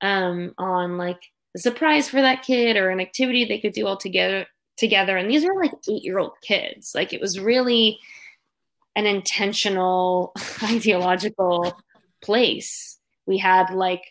[0.00, 1.20] um, on like
[1.56, 5.16] a surprise for that kid or an activity they could do all together together.
[5.16, 6.92] And these were like eight year old kids.
[6.94, 7.98] Like it was really
[8.96, 10.32] an intentional
[10.62, 11.76] ideological
[12.24, 14.02] place we had like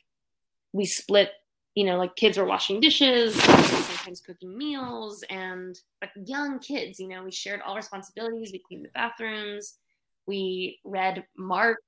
[0.72, 1.32] we split
[1.76, 7.07] you know, like kids were washing dishes, sometimes cooking meals, and like young kids, you
[7.07, 8.51] know, we shared all responsibilities.
[8.51, 9.78] We cleaned the bathrooms,
[10.26, 11.82] we read Marx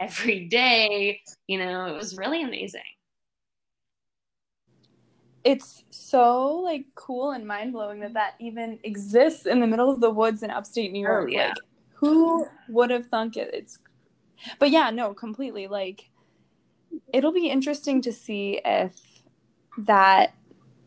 [0.00, 1.20] every day.
[1.46, 2.82] You know, it was really amazing.
[5.44, 10.00] It's so like cool and mind blowing that that even exists in the middle of
[10.00, 11.24] the woods in upstate New oh, York.
[11.24, 11.48] Oh, yeah.
[11.48, 11.56] Like,
[11.94, 13.50] who would have thunk it?
[13.52, 13.78] It's,
[14.58, 15.66] but yeah, no, completely.
[15.66, 16.10] Like,
[17.12, 18.94] it'll be interesting to see if
[19.78, 20.34] that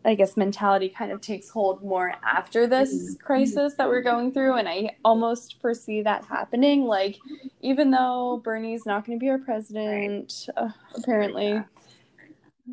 [0.05, 3.25] I guess mentality kind of takes hold more after this mm-hmm.
[3.25, 4.55] crisis that we're going through.
[4.55, 6.85] And I almost foresee that happening.
[6.85, 7.17] Like,
[7.61, 11.61] even though Bernie's not going to be our president, uh, apparently,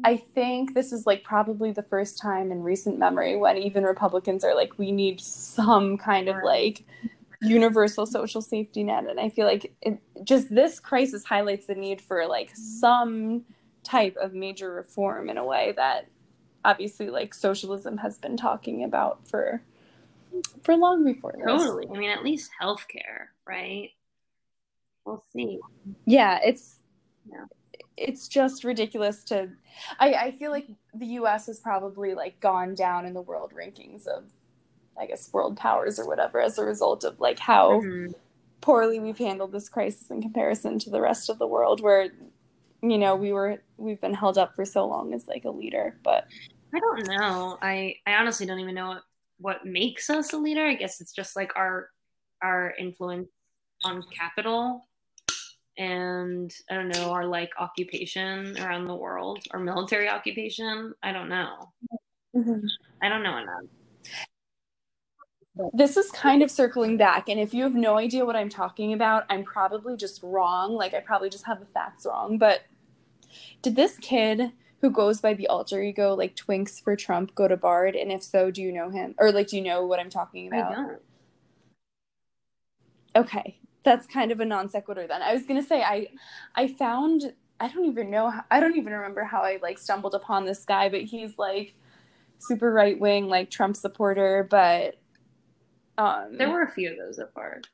[0.05, 4.45] I think this is like probably the first time in recent memory when even Republicans
[4.45, 6.85] are like, we need some kind of like
[7.43, 9.07] universal social safety net.
[9.09, 13.45] And I feel like it, just this crisis highlights the need for like some
[13.83, 16.09] type of major reform in a way that
[16.65, 19.63] obviously like socialism has been talking about for
[20.63, 21.47] for long before this.
[21.47, 21.87] Totally.
[21.95, 23.91] I mean, at least healthcare, right?
[25.05, 25.61] We'll see.
[26.05, 26.83] Yeah, it's
[27.31, 27.45] yeah.
[27.97, 29.51] it's just ridiculous to
[30.01, 34.07] I, I feel like the US has probably like gone down in the world rankings
[34.07, 34.25] of
[34.99, 38.13] I guess world powers or whatever as a result of like how mm-hmm.
[38.61, 42.09] poorly we've handled this crisis in comparison to the rest of the world where
[42.83, 45.99] you know we were we've been held up for so long as like a leader
[46.03, 46.27] but
[46.75, 47.59] i don't know.
[47.63, 49.03] I i honestly don't even know what,
[49.39, 50.65] what makes us a leader.
[50.65, 51.91] I guess it's just like our
[52.43, 53.29] our influence
[53.85, 54.87] on capital
[55.79, 60.95] and i don't know our like occupation around the world our military occupation.
[61.03, 61.73] I don't know.
[62.35, 62.67] Mm-hmm.
[63.03, 63.63] i don't know enough
[65.73, 68.93] this is kind of circling back and if you have no idea what i'm talking
[68.93, 72.63] about i'm probably just wrong like i probably just have the facts wrong but
[73.63, 77.57] did this kid who goes by the alter ego like Twinks for Trump go to
[77.57, 77.97] Bard?
[77.97, 79.15] And if so, do you know him?
[79.19, 80.73] Or like do you know what I'm talking about?
[80.73, 81.03] I don't.
[83.17, 83.59] Okay.
[83.83, 85.23] That's kind of a non sequitur then.
[85.23, 86.09] I was gonna say I
[86.55, 90.15] I found I don't even know how, I don't even remember how I like stumbled
[90.15, 91.75] upon this guy, but he's like
[92.39, 94.97] super right wing, like Trump supporter, but
[95.99, 97.67] um there were a few of those at Bard.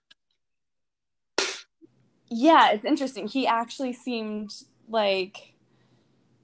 [2.28, 3.28] Yeah, it's interesting.
[3.28, 4.52] He actually seemed
[4.88, 5.54] like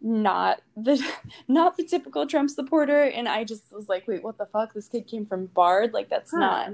[0.00, 1.04] not the
[1.48, 4.88] not the typical Trump supporter and I just was like wait what the fuck this
[4.88, 6.72] kid came from Bard like that's huh, not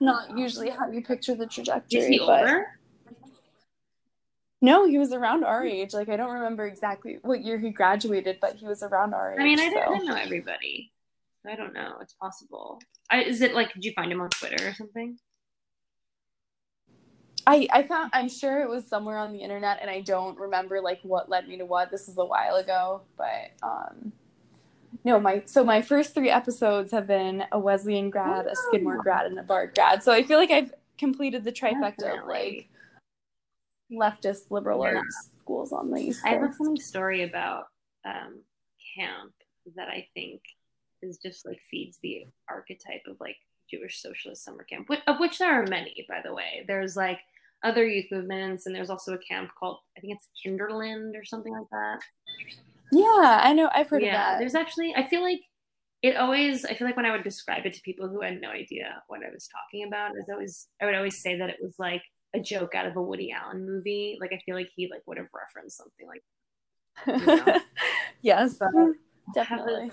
[0.00, 2.78] not usually how you picture the trajectory Is he older?
[4.64, 5.92] No, he was around our age.
[5.92, 9.38] Like I don't remember exactly what year he graduated, but he was around our age.
[9.38, 9.92] I mean, I, so.
[9.92, 10.90] didn't, know everybody.
[11.46, 11.98] I don't know.
[12.00, 12.80] It's possible.
[13.20, 13.72] Is it like?
[13.74, 15.18] Did you find him on Twitter or something?
[17.46, 20.80] I, I found I'm sure it was somewhere on the internet and I don't remember
[20.80, 21.90] like what led me to what.
[21.90, 24.12] This is a while ago, but um
[25.04, 29.26] no, my so my first three episodes have been a Wesleyan grad, a Skidmore grad,
[29.26, 30.02] and a Bard grad.
[30.02, 32.18] So I feel like I've completed the trifecta Definitely.
[32.18, 32.68] of like
[33.92, 34.96] leftist liberal yeah.
[34.96, 36.34] arts schools on the East Coast.
[36.34, 37.64] I have a funny story about
[38.06, 38.40] um,
[38.96, 39.32] camp
[39.76, 40.40] that I think
[41.04, 43.36] is just like feeds the archetype of like
[43.70, 46.64] Jewish socialist summer camp, of which there are many, by the way.
[46.66, 47.18] There's like
[47.62, 51.52] other youth movements, and there's also a camp called I think it's Kinderland or something
[51.52, 52.00] like that.
[52.92, 53.70] Yeah, I know.
[53.72, 54.38] I've heard yeah, of that.
[54.38, 55.40] There's actually I feel like
[56.02, 58.50] it always I feel like when I would describe it to people who had no
[58.50, 61.74] idea what I was talking about, is always I would always say that it was
[61.78, 62.02] like
[62.34, 64.18] a joke out of a Woody Allen movie.
[64.20, 66.22] Like I feel like he like would have referenced something like.
[67.06, 67.60] You know?
[68.22, 68.70] yes, but
[69.34, 69.90] definitely.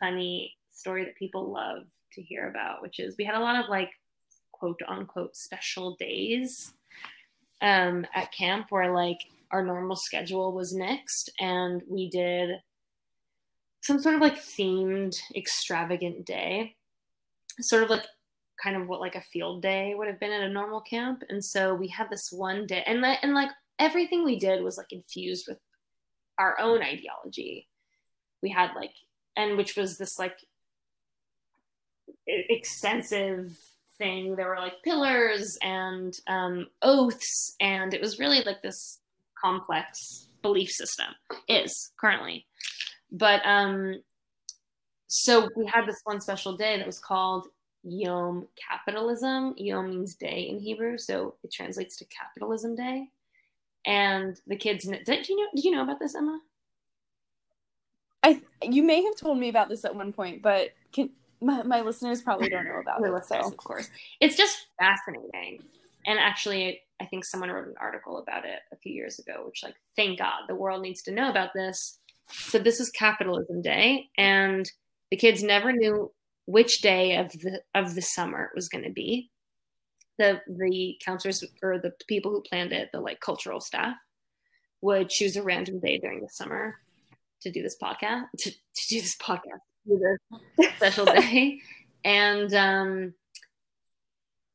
[0.00, 3.68] Funny story that people love to hear about, which is we had a lot of
[3.68, 3.90] like
[4.52, 6.72] quote unquote special days
[7.60, 9.18] um, at camp where like
[9.50, 12.60] our normal schedule was nixed and we did
[13.82, 16.74] some sort of like themed extravagant day
[17.60, 18.04] sort of like
[18.62, 21.22] kind of what like a field day would have been at a normal camp.
[21.28, 24.92] And so we had this one day and and like everything we did was like
[24.92, 25.58] infused with
[26.38, 27.68] our own ideology.
[28.42, 28.92] We had like
[29.38, 30.38] and which was this like
[32.26, 33.56] extensive
[33.96, 39.00] thing there were like pillars and um, oaths and it was really like this
[39.40, 41.06] complex belief system
[41.48, 42.44] is currently
[43.10, 43.94] but um
[45.06, 47.46] so we had this one special day that was called
[47.82, 49.54] Yom Capitalism.
[49.56, 53.08] Yom means day in Hebrew, so it translates to Capitalism Day.
[53.86, 55.46] And the kids, did you know?
[55.54, 56.38] Did you know about this, Emma?
[58.22, 61.10] I you may have told me about this at one point, but can,
[61.40, 63.12] my, my listeners probably don't know about it.
[63.12, 63.48] Listeners, so.
[63.48, 63.88] of course,
[64.20, 65.62] it's just fascinating.
[66.06, 69.62] And actually, I think someone wrote an article about it a few years ago, which,
[69.62, 71.98] like, thank God, the world needs to know about this.
[72.30, 74.70] So this is Capitalism Day, and
[75.10, 76.12] the kids never knew
[76.46, 79.30] which day of the of the summer it was going to be.
[80.18, 83.94] The the counselors or the people who planned it, the like cultural staff,
[84.80, 86.76] would choose a random day during the summer
[87.42, 89.60] to do this podcast to, to do this podcast.
[89.86, 90.00] Do
[90.58, 91.60] this special day.
[92.04, 93.14] And um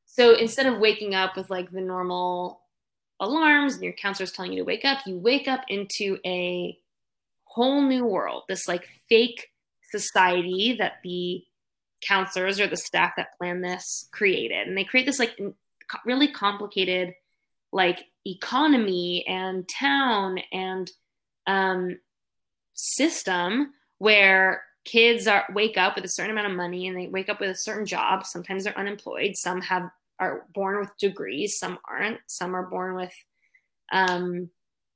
[0.06, 2.62] so instead of waking up with like the normal
[3.20, 6.78] alarms and your counselor's telling you to wake up you wake up into a
[7.46, 9.50] whole new world this like fake
[9.92, 11.44] society that the
[12.04, 14.68] counselors or the staff that plan this created.
[14.68, 15.40] And they create this like
[16.06, 17.14] really complicated
[17.72, 20.92] like economy and town and
[21.48, 21.98] um,
[22.74, 27.30] system where kids are wake up with a certain amount of money and they wake
[27.30, 28.26] up with a certain job.
[28.26, 29.36] Sometimes they're unemployed.
[29.36, 31.58] Some have are born with degrees.
[31.58, 32.20] Some aren't.
[32.28, 33.14] Some are born with
[33.92, 34.50] um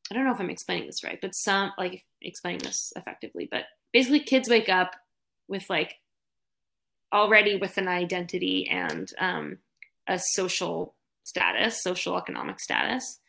[0.09, 3.65] i don't know if i'm explaining this right but some like explaining this effectively but
[3.91, 4.95] basically kids wake up
[5.49, 5.95] with like
[7.13, 9.57] already with an identity and um,
[10.07, 13.19] a social status, social economic status.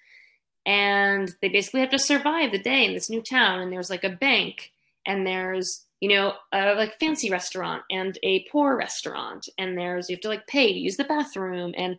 [0.67, 3.61] And they basically have to survive the day in this new town.
[3.61, 4.73] And there's like a bank,
[5.07, 9.49] and there's, you know, a like fancy restaurant and a poor restaurant.
[9.57, 11.75] And there's, you have to like pay to use the bathroom.
[11.77, 11.99] And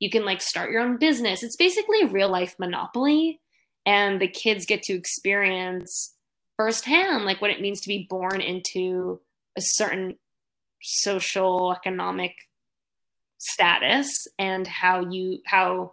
[0.00, 1.42] you can like start your own business.
[1.42, 3.40] It's basically a real life monopoly.
[3.86, 6.14] And the kids get to experience
[6.58, 9.20] firsthand like what it means to be born into
[9.56, 10.16] a certain
[10.82, 12.34] social economic
[13.38, 15.92] status and how you how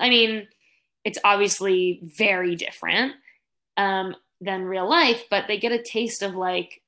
[0.00, 0.46] i mean
[1.04, 3.12] it's obviously very different
[3.76, 6.82] um, than real life but they get a taste of like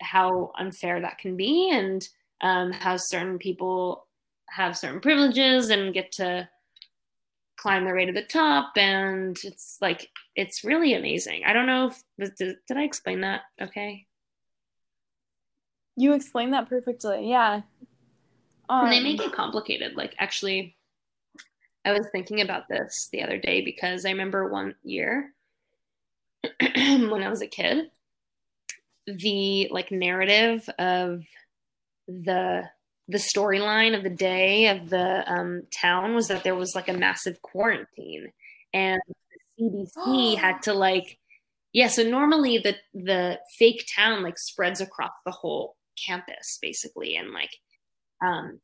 [0.00, 2.08] how unfair that can be and
[2.40, 4.06] um, how certain people
[4.48, 6.48] have certain privileges and get to
[7.56, 11.90] climb their way to the top and it's like it's really amazing i don't know
[12.18, 14.06] if did, did i explain that okay
[15.96, 17.28] you explained that perfectly.
[17.28, 17.62] Yeah.
[18.68, 19.96] Um, and they make it complicated.
[19.96, 20.76] Like, actually,
[21.84, 25.32] I was thinking about this the other day because I remember one year
[26.60, 27.90] when I was a kid,
[29.06, 31.24] the like narrative of
[32.08, 32.64] the
[33.08, 36.94] the storyline of the day of the um, town was that there was like a
[36.94, 38.32] massive quarantine
[38.72, 39.00] and
[39.58, 41.18] the CDC had to like
[41.72, 45.76] yeah so normally the the fake town like spreads across the whole
[46.06, 47.58] campus basically and like
[48.24, 48.60] um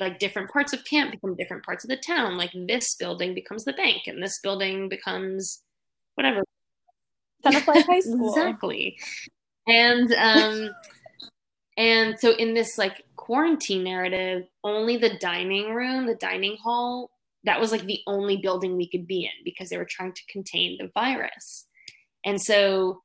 [0.00, 2.36] like different parts of camp become different parts of the town.
[2.36, 5.62] Like this building becomes the bank and this building becomes
[6.14, 6.42] whatever.
[7.44, 8.34] Tenafly High School.
[8.34, 8.98] Exactly.
[9.66, 10.70] And um
[11.76, 17.10] and so in this like quarantine narrative only the dining room the dining hall
[17.44, 20.22] that was like the only building we could be in because they were trying to
[20.28, 21.66] contain the virus.
[22.24, 23.02] And so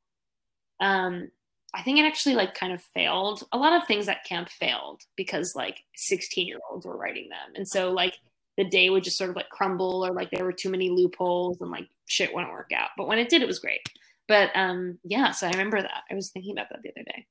[0.80, 1.30] um
[1.74, 3.44] I think it actually like kind of failed.
[3.52, 7.54] A lot of things at camp failed because like 16 year olds were writing them.
[7.56, 8.16] And so like
[8.58, 11.60] the day would just sort of like crumble or like there were too many loopholes
[11.62, 12.90] and like shit wouldn't work out.
[12.96, 13.82] But when it did, it was great.
[14.28, 16.04] But um yeah, so I remember that.
[16.12, 17.26] I was thinking about that the other day.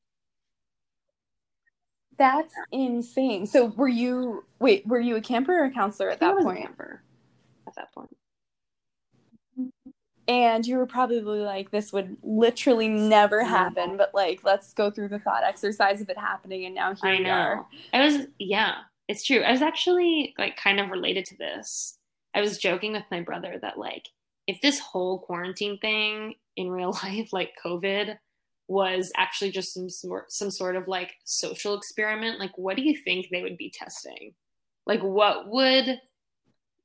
[2.18, 3.46] That's insane.
[3.46, 6.58] So were you wait, were you a camper or a counselor at that point?
[6.58, 7.02] camper
[7.66, 8.16] at that point.
[10.28, 15.08] And you were probably like, this would literally never happen, but like, let's go through
[15.08, 16.64] the thought exercise of it happening.
[16.64, 17.30] And now here I we know.
[17.30, 17.66] are.
[17.92, 18.74] I was yeah,
[19.08, 19.40] it's true.
[19.40, 21.98] I was actually like kind of related to this.
[22.34, 24.08] I was joking with my brother that like
[24.46, 28.16] if this whole quarantine thing in real life, like COVID,
[28.68, 32.96] was actually just some sort some sort of like social experiment, like what do you
[32.96, 34.34] think they would be testing?
[34.86, 36.00] Like what would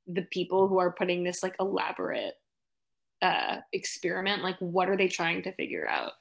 [0.06, 2.34] the people who are putting this like elaborate
[3.22, 6.12] uh experiment, like what are they trying to figure out?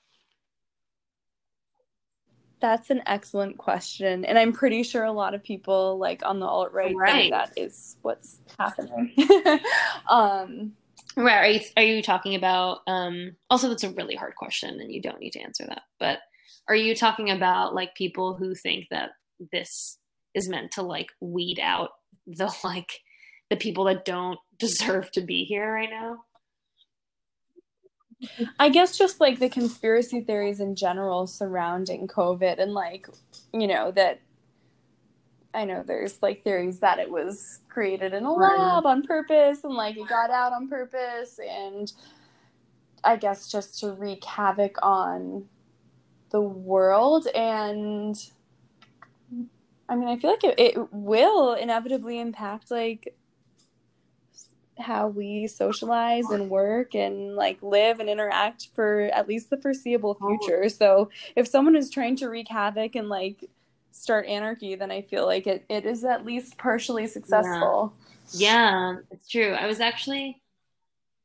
[2.59, 4.25] That's an excellent question.
[4.25, 7.53] And I'm pretty sure a lot of people like on the alt right think that
[7.55, 9.13] is what's happening.
[10.09, 10.73] um
[11.17, 11.35] Right.
[11.35, 15.01] Are you, are you talking about, um, also, that's a really hard question and you
[15.01, 15.81] don't need to answer that.
[15.99, 16.19] But
[16.67, 19.11] are you talking about like people who think that
[19.51, 19.97] this
[20.35, 21.89] is meant to like weed out
[22.27, 22.99] the like
[23.49, 26.23] the people that don't deserve to be here right now?
[28.59, 33.07] I guess just like the conspiracy theories in general surrounding COVID and like,
[33.53, 34.21] you know, that
[35.53, 39.73] I know there's like theories that it was created in a lab on purpose and
[39.73, 41.91] like it got out on purpose and
[43.03, 45.45] I guess just to wreak havoc on
[46.29, 48.15] the world and
[49.89, 53.15] I mean I feel like it, it will inevitably impact like
[54.79, 60.17] how we socialize and work and like live and interact for at least the foreseeable
[60.21, 60.27] oh.
[60.27, 60.69] future.
[60.69, 63.43] So if someone is trying to wreak havoc and like
[63.91, 67.93] start anarchy, then I feel like it, it is at least partially successful.
[68.31, 69.53] Yeah, it's true.
[69.53, 70.41] I was actually,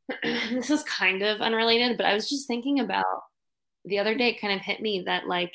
[0.23, 3.05] this is kind of unrelated, but I was just thinking about
[3.85, 5.55] the other day, it kind of hit me that like,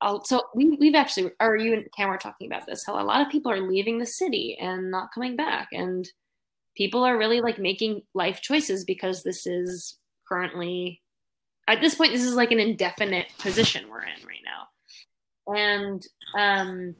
[0.00, 3.02] I'll, so we, we've actually, or you and Cam were talking about this, how a
[3.02, 5.68] lot of people are leaving the city and not coming back.
[5.72, 6.08] And
[6.78, 9.98] people are really like making life choices because this is
[10.28, 11.02] currently,
[11.66, 15.54] at this point, this is like an indefinite position we're in right now.
[15.54, 16.06] And
[16.38, 16.94] um,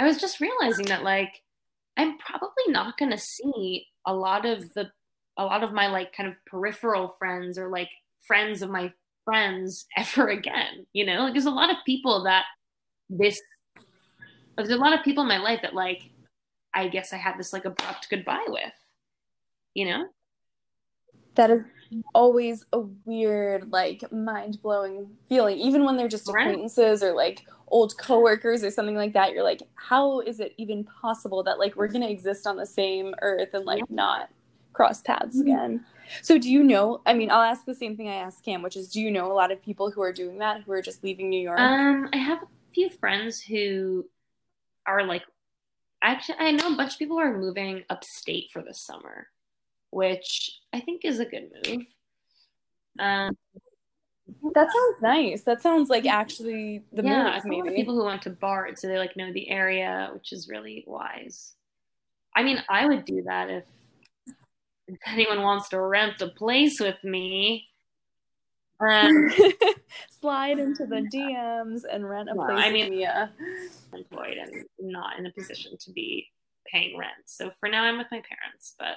[0.00, 1.40] I was just realizing that like,
[1.96, 4.90] I'm probably not going to see a lot of the
[5.36, 7.88] a lot of my like kind of peripheral friends or like
[8.26, 8.92] friends of my
[9.24, 10.86] friends ever again.
[10.92, 12.44] You know, like there's a lot of people that
[13.08, 13.40] this
[14.56, 16.10] there's a lot of people in my life that like
[16.74, 18.72] I guess I had this like abrupt goodbye with.
[19.74, 20.08] You know?
[21.36, 21.62] That is
[22.14, 25.58] always a weird, like mind blowing feeling.
[25.58, 26.42] Even when they're just Right.
[26.46, 30.84] acquaintances or like old coworkers or something like that, you're like, how is it even
[30.84, 34.28] possible that like we're gonna exist on the same earth and like not
[34.72, 35.42] cross paths Mhm.
[35.42, 35.86] again?
[36.22, 38.76] So do you know I mean, I'll ask the same thing I asked Cam, which
[38.76, 41.04] is do you know a lot of people who are doing that, who are just
[41.04, 41.58] leaving New York?
[41.60, 44.08] Um, I have a few friends who
[44.86, 45.22] are like,
[46.02, 49.28] actually, I know a bunch of people are moving upstate for the summer,
[49.90, 51.86] which I think is a good move.
[52.98, 53.36] Um,
[54.54, 55.42] that sounds nice.
[55.42, 57.76] That sounds like actually the yeah, move, maybe.
[57.76, 61.54] people who went to Bard, so they like know the area, which is really wise.
[62.34, 63.64] I mean, I would do that if,
[64.86, 67.66] if anyone wants to rent a place with me.
[68.78, 69.30] Um,
[70.20, 72.64] Slide into the DMs and rent a Well, place.
[72.64, 73.32] I with mean- Mia.
[73.92, 76.28] employed and not in a position to be
[76.72, 77.12] paying rent.
[77.26, 78.94] So for now, I'm with my parents, but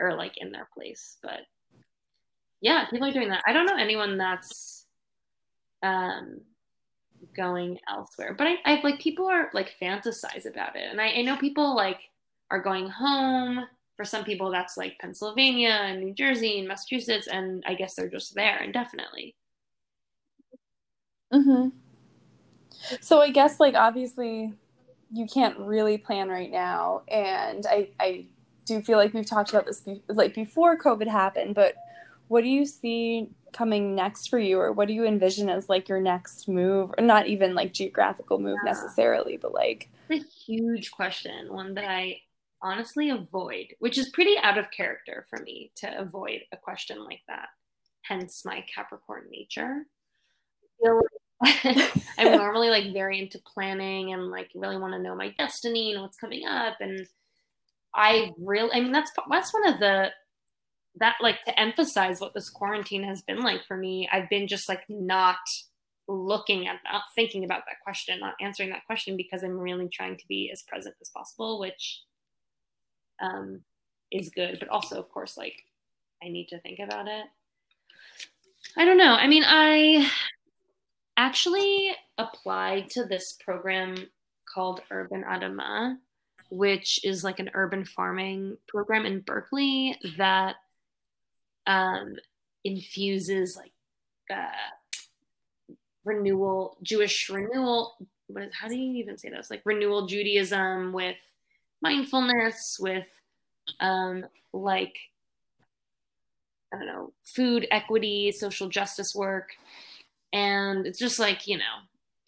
[0.00, 1.18] or like in their place.
[1.22, 1.40] But
[2.60, 3.42] yeah, people are doing that.
[3.46, 4.86] I don't know anyone that's
[5.82, 6.40] um
[7.36, 11.22] going elsewhere, but I, I like people are like fantasize about it, and I, I
[11.22, 12.00] know people like
[12.50, 13.66] are going home.
[13.96, 18.10] For some people, that's like Pennsylvania and New Jersey and Massachusetts, and I guess they're
[18.10, 19.36] just there indefinitely.
[21.32, 21.68] hmm
[23.00, 24.52] So I guess like obviously
[25.12, 28.26] you can't really plan right now, and I I
[28.64, 31.74] do you feel like we've talked about this be- like before COVID happened, but
[32.28, 35.88] what do you see coming next for you, or what do you envision as like
[35.88, 38.70] your next move, or not even like geographical move Yeah.
[38.70, 42.20] necessarily, but like It's a huge question, one that I
[42.62, 47.20] honestly avoid, which is pretty out of character for me to avoid a question like
[47.28, 47.48] that.
[48.02, 49.86] Hence my Capricorn nature.
[51.42, 55.14] I feel like I'm normally like very into planning and like really want to know
[55.14, 56.76] my destiny and what's coming up.
[56.80, 57.06] And
[57.94, 60.10] I really, I mean, that's that's one of the
[60.96, 64.08] that like to emphasize what this quarantine has been like for me.
[64.12, 65.38] I've been just like not
[66.06, 70.16] looking at not thinking about that question, not answering that question because I'm really trying
[70.16, 72.02] to be as present as possible, which
[73.20, 73.60] um,
[74.12, 74.58] is good.
[74.60, 75.62] But also, of course, like
[76.22, 77.24] I need to think about it.
[78.76, 79.14] I don't know.
[79.14, 80.10] I mean, I
[81.16, 83.96] actually applied to this program
[84.52, 85.96] called Urban Adamah,
[86.54, 90.56] which is like an urban farming program in Berkeley that
[91.66, 92.14] um,
[92.62, 93.72] infuses like
[94.32, 95.74] uh,
[96.04, 97.96] renewal, Jewish renewal.
[98.28, 99.50] What is, how do you even say this?
[99.50, 101.18] Like renewal Judaism with
[101.82, 103.08] mindfulness, with
[103.80, 104.96] um, like
[106.72, 109.50] I don't know, food equity, social justice work.
[110.32, 111.62] And it's just like, you know,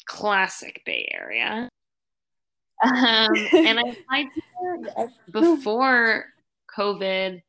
[0.07, 1.69] classic Bay Area.
[2.85, 2.93] Um,
[3.53, 4.27] and I applied
[5.31, 6.27] before
[6.77, 7.43] COVID,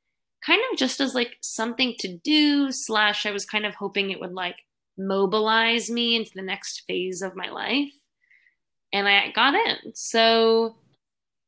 [0.45, 4.19] kind of just as like something to do, slash, I was kind of hoping it
[4.19, 4.57] would like
[4.97, 7.93] mobilize me into the next phase of my life.
[8.93, 9.93] And I got in.
[9.93, 10.77] So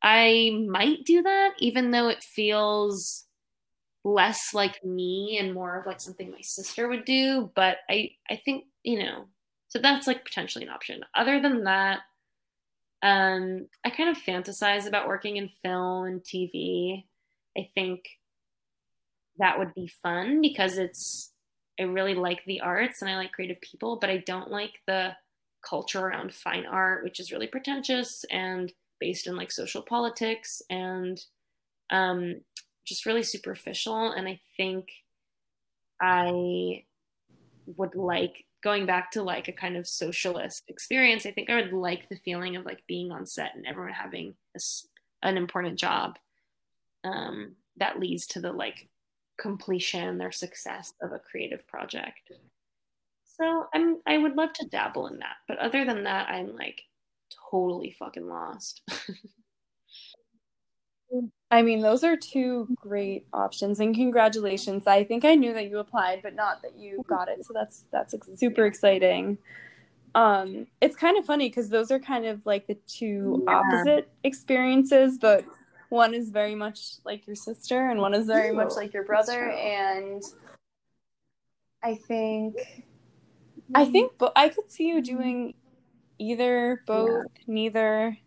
[0.03, 3.25] I might do that, even though it feels
[4.03, 8.35] less like me and more of like something my sister would do but i i
[8.45, 9.25] think you know
[9.67, 11.99] so that's like potentially an option other than that
[13.01, 17.05] um i kind of fantasize about working in film and tv
[17.57, 18.03] i think
[19.37, 21.31] that would be fun because it's
[21.79, 25.11] i really like the arts and i like creative people but i don't like the
[25.67, 31.23] culture around fine art which is really pretentious and based in like social politics and
[31.89, 32.35] um
[32.89, 34.11] just really superficial.
[34.11, 34.89] And I think
[36.01, 36.83] I
[37.77, 41.25] would like going back to like a kind of socialist experience.
[41.25, 44.35] I think I would like the feeling of like being on set and everyone having
[44.55, 44.59] a,
[45.23, 46.17] an important job
[47.03, 48.89] um, that leads to the like
[49.39, 52.31] completion or success of a creative project.
[53.23, 56.81] So I'm I would love to dabble in that, but other than that, I'm like
[57.49, 58.81] totally fucking lost.
[61.51, 64.85] I mean, those are two great options, and congratulations.
[64.85, 67.43] I think I knew that you applied, but not that you got it.
[67.43, 69.39] So that's that's super exciting.
[70.13, 73.55] Um, it's kind of funny because those are kind of like the two yeah.
[73.55, 75.43] opposite experiences, but
[75.89, 79.49] one is very much like your sister, and one is very much like your brother.
[79.49, 80.23] And
[81.81, 82.57] I think,
[83.73, 85.55] I think, but I could see you doing
[86.19, 87.43] either, both, yeah.
[87.47, 88.17] neither.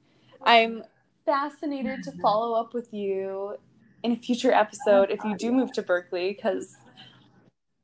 [0.44, 0.82] I'm
[1.24, 3.56] fascinated to follow up with you
[4.02, 6.76] in a future episode if you do move to Berkeley because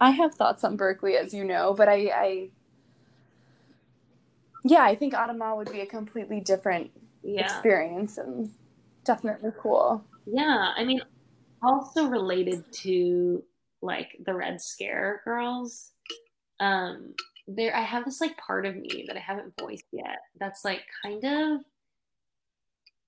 [0.00, 2.48] I have thoughts on Berkeley, as you know, but I, I
[4.64, 6.90] yeah, I think Adamah would be a completely different
[7.22, 7.42] yeah.
[7.42, 8.50] experience and
[9.04, 10.04] definitely cool.
[10.26, 11.00] Yeah, I mean,
[11.62, 13.42] also related to
[13.82, 15.92] like the Red Scare girls.
[16.60, 17.14] Um,
[17.46, 20.18] there, I have this like part of me that I haven't voiced yet.
[20.38, 21.60] That's like kind of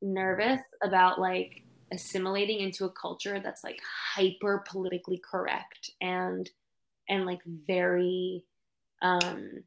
[0.02, 1.62] nervous about like
[1.92, 3.80] assimilating into a culture that's like
[4.14, 6.48] hyper politically correct and
[7.08, 8.44] and like very
[9.02, 9.64] um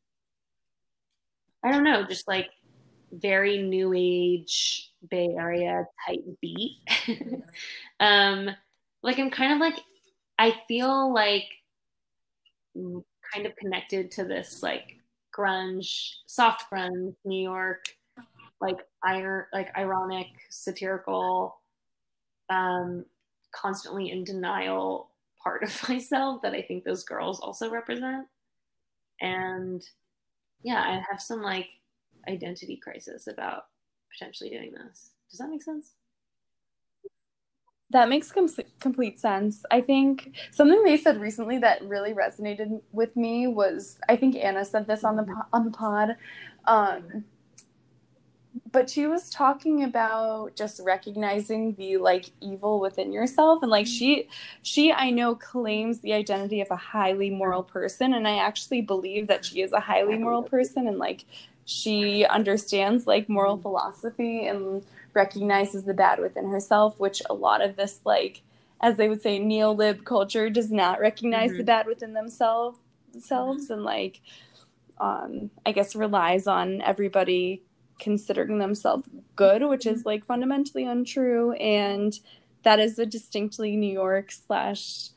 [1.66, 2.50] I don't know, just like
[3.12, 6.78] very new age Bay Area type beat.
[8.00, 8.50] um
[9.02, 9.80] like I'm kind of like
[10.40, 11.48] I feel like
[12.76, 14.98] kind of connected to this like
[15.36, 17.86] grunge, soft grunge New York
[18.64, 21.58] like iron like ironic satirical
[22.50, 23.06] um
[23.54, 25.12] constantly in denial
[25.44, 28.26] part of myself that i think those girls also represent
[29.22, 29.84] and
[30.64, 31.70] yeah i have some like
[32.28, 33.66] identity crisis about
[34.12, 35.92] potentially doing this does that make sense
[37.94, 38.50] that makes com-
[38.80, 39.64] complete sense.
[39.70, 44.66] I think something they said recently that really resonated with me was I think Anna
[44.66, 46.18] said this on the on the pod.
[46.66, 47.24] Um,
[48.74, 54.28] but she was talking about just recognizing the like evil within yourself and like she
[54.64, 59.28] she i know claims the identity of a highly moral person and i actually believe
[59.28, 61.24] that she is a highly moral person and like
[61.66, 64.84] she understands like moral philosophy and
[65.14, 68.42] recognizes the bad within herself which a lot of this like
[68.82, 71.60] as they would say neo-lib culture does not recognize mm-hmm.
[71.60, 72.80] the bad within themselves
[73.14, 74.20] themselves and like
[75.00, 77.62] um i guess relies on everybody
[78.04, 81.54] considering themselves good, which is like fundamentally untrue.
[81.54, 82.14] And
[82.64, 85.10] that is a distinctly New York slash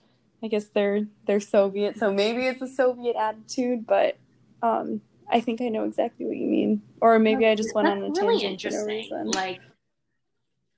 [0.43, 4.17] I guess they're they're Soviet, so maybe it's a Soviet attitude, but
[4.63, 5.01] um,
[5.31, 6.83] I think I know exactly what you mean.
[7.01, 9.09] Or maybe I just went That's on a really tangent interesting.
[9.09, 9.61] For no like,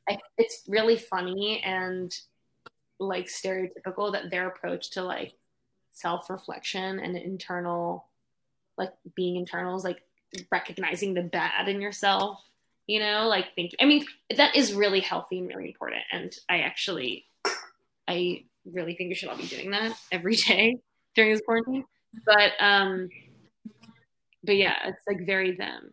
[0.09, 2.17] I, it's really funny and
[3.01, 5.35] like stereotypical that their approach to like
[5.93, 8.07] self reflection and internal
[8.77, 10.03] like being internal is like
[10.51, 12.43] recognizing the bad in yourself.
[12.87, 13.73] You know, like think.
[13.81, 16.03] I mean, that is really healthy and really important.
[16.11, 17.27] And I actually,
[18.09, 20.79] I really think we should all be doing that every day
[21.15, 21.85] during this quarantine.
[22.25, 23.11] But um,
[24.43, 25.93] but yeah, it's like very them.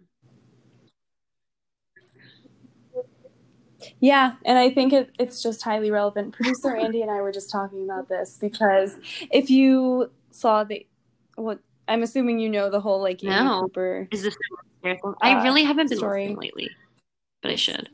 [4.00, 6.34] Yeah, and I think it, it's just highly relevant.
[6.34, 8.96] Producer Andy and I were just talking about this because
[9.32, 10.86] if you saw the,
[11.36, 13.62] what I'm assuming you know the whole like Amy No.
[13.64, 14.08] Cooper.
[14.12, 14.36] Is this?
[15.22, 16.24] I really haven't been story.
[16.24, 16.70] listening lately,
[17.42, 17.90] but I should.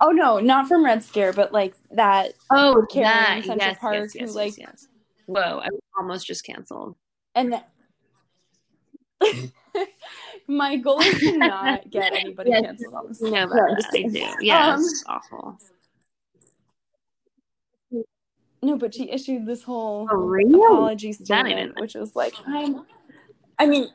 [0.00, 2.32] Oh no, not from Red Scare, but like that.
[2.50, 4.86] Oh, Karen that in Central yes, Park yes, who, yes, like- yes.
[5.26, 5.68] Whoa, I
[5.98, 6.96] almost just canceled.
[7.34, 7.70] And that-
[10.48, 12.62] my goal is to not get anybody Yes.
[12.64, 13.20] canceled on this.
[13.22, 13.98] No, about I'm just that.
[13.98, 14.34] I do.
[14.40, 15.58] Yeah, Um, it's awful.
[18.62, 22.84] No, but she issued this whole apology That I didn't statement, which was like, I'm,
[23.58, 23.88] I mean,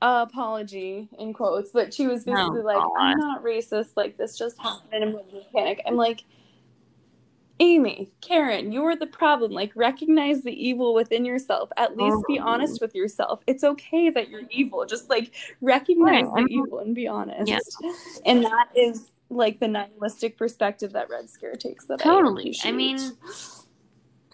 [0.00, 3.90] uh, apology in quotes, but she was basically Oh, like, I'm not racist.
[3.96, 5.82] Like this just happened, and I'm in panic.
[5.86, 6.24] I'm like,
[7.60, 9.52] Amy, Karen, you're the problem.
[9.52, 11.70] Like, recognize the evil within yourself.
[11.76, 12.44] At least be Oh.
[12.44, 13.42] honest with yourself.
[13.46, 14.84] It's okay that you're evil.
[14.86, 17.48] Just like recognize Right, the evil and be honest.
[17.48, 17.58] Yeah.
[18.26, 21.86] And that is like the nihilistic perspective that Red Scare takes.
[21.86, 22.56] That Totally.
[22.64, 22.98] I, I mean.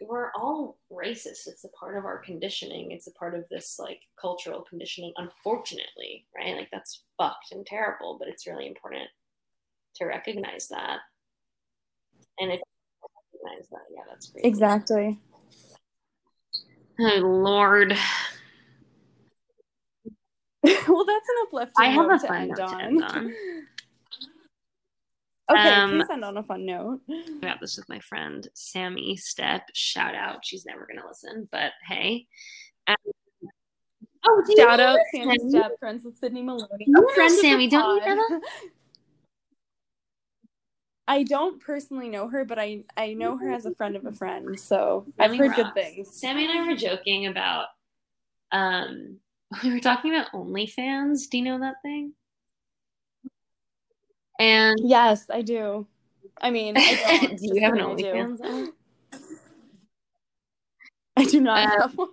[0.00, 1.46] We're all racist.
[1.46, 2.90] It's a part of our conditioning.
[2.92, 6.56] It's a part of this like cultural conditioning, unfortunately, right?
[6.56, 9.08] Like that's fucked and terrible, but it's really important
[9.96, 10.98] to recognize that.
[12.38, 14.44] And if you recognize that, yeah, that's great.
[14.44, 15.18] exactly.
[16.98, 17.96] Oh Lord.
[20.62, 22.80] well, that's an uplifting I have a to fun end to on.
[22.80, 23.34] end on.
[25.50, 27.00] okay, Um, please end on a fun note.
[27.38, 29.68] about this with my friend Sammy Step.
[29.74, 30.44] Shout out.
[30.44, 32.26] She's never gonna listen, but hey.
[32.86, 32.96] Um,
[34.26, 35.36] oh, Shout out Sammy?
[35.48, 36.84] Step, friends with Sydney Maloney.
[36.86, 38.40] You know a friend of Sammy, don't you know pod.
[41.08, 44.12] I don't personally know her, but I I know her as a friend of a
[44.12, 46.14] friend, so I've Sammy heard good things.
[46.20, 47.66] Sammy and I were joking about
[48.52, 49.18] um
[49.64, 51.28] we were talking about OnlyFans.
[51.28, 52.12] Do you know that thing?
[54.40, 55.86] And Yes, I do.
[56.40, 58.36] I mean, I do you have an Just I do.
[58.36, 58.68] OnlyFans?
[61.16, 62.08] I do not Uh, have one.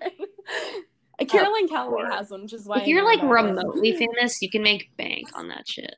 [1.28, 3.26] Caroline Calloway has one, which is why If I you're like it.
[3.26, 5.96] remotely famous, you can make bank on that shit.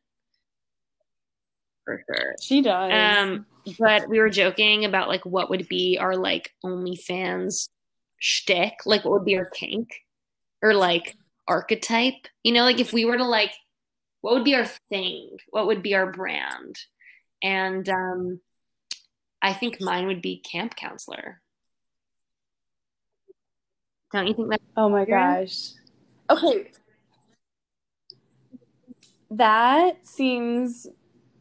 [1.85, 2.35] For sure.
[2.41, 2.91] She does.
[2.93, 3.45] Um,
[3.79, 7.69] but we were joking about like what would be our like OnlyFans
[8.19, 9.89] shtick, like what would be our kink
[10.61, 12.27] or like archetype.
[12.43, 13.53] You know, like if we were to like,
[14.21, 15.37] what would be our thing?
[15.49, 16.77] What would be our brand?
[17.41, 18.39] And um,
[19.41, 21.41] I think mine would be camp counselor.
[24.11, 24.61] Don't you think that?
[24.75, 25.69] Oh my gosh.
[26.29, 26.71] Okay.
[29.31, 30.87] That seems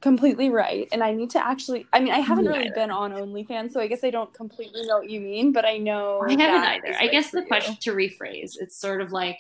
[0.00, 0.86] completely right.
[0.92, 3.86] And I need to actually, I mean, I haven't really been on OnlyFans, so I
[3.86, 6.22] guess I don't completely know what you mean, but I know.
[6.26, 6.94] I haven't either.
[6.94, 7.46] I right guess the you.
[7.46, 9.38] question to rephrase, it's sort of like,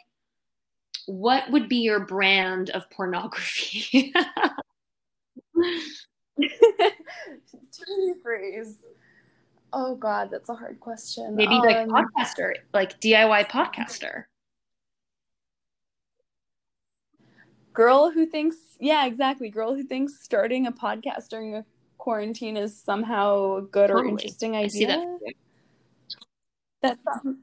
[1.08, 4.12] what would be your brand of pornography?
[7.98, 8.74] rephrase.
[9.72, 11.34] Oh God, that's a hard question.
[11.34, 14.24] Maybe like Um, podcaster, like DIY podcaster.
[17.72, 19.48] girl who thinks, yeah, exactly.
[19.50, 21.64] Girl who thinks starting a podcast during a
[21.96, 25.04] quarantine is somehow a good or interesting idea.
[26.82, 26.98] That.
[27.04, 27.36] Sounds,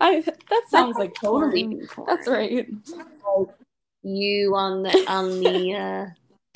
[0.00, 1.80] I, that sounds like totally.
[2.06, 2.66] That's right.
[4.02, 6.06] You on the on the uh,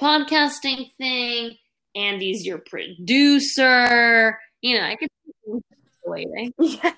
[0.00, 1.56] podcasting thing.
[1.94, 4.38] Andy's your producer.
[4.62, 5.08] You know, I could.
[6.58, 6.92] Yeah.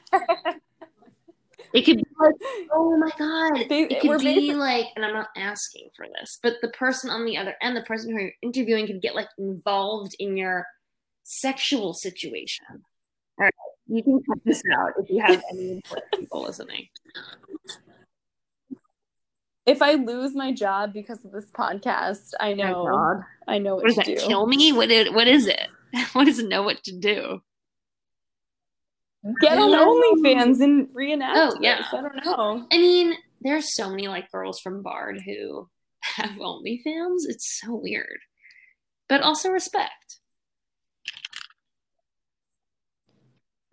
[1.73, 2.35] It could be like,
[2.73, 3.69] oh my god.
[3.69, 7.27] They- It could be like, and I'm not asking for this, but the person on
[7.27, 10.67] the other end, the person who you're interviewing, could get like involved in your
[11.25, 12.65] sexual situation.
[12.71, 12.81] All
[13.45, 13.53] right,
[13.89, 16.89] you can cut this out if you have any important people listening.
[19.65, 22.87] If I lose my job because of this podcast, I know.
[22.87, 23.25] Oh God.
[23.49, 24.27] I know what, What does to that do.
[24.27, 24.73] kill me?
[24.73, 25.13] What it?
[25.13, 25.69] What is it?
[26.13, 27.41] What does it know what to do?
[29.41, 31.79] Get on OnlyFans and reenact Oh, yeah.
[31.79, 31.87] this.
[31.93, 32.67] I don't know.
[32.71, 35.69] I mean, there's so many like girls from Bard who
[36.01, 37.23] have OnlyFans.
[37.29, 38.19] It's so weird,
[39.09, 40.21] but also respect.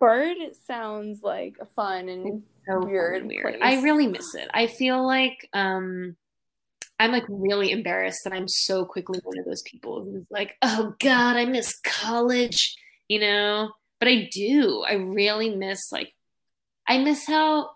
[0.04, 0.36] Bard
[0.66, 3.58] sounds like a fun and So Weird fucking weird.
[3.58, 3.60] place.
[3.62, 4.48] I really miss it.
[4.52, 6.14] I feel like um,
[7.00, 10.94] I'm like really embarrassed that I'm so quickly one of those people who's like, oh
[11.00, 12.76] God, I miss college,
[13.08, 13.70] you know.
[13.98, 14.84] But I do.
[14.86, 16.12] I really miss like,
[16.86, 17.70] I miss how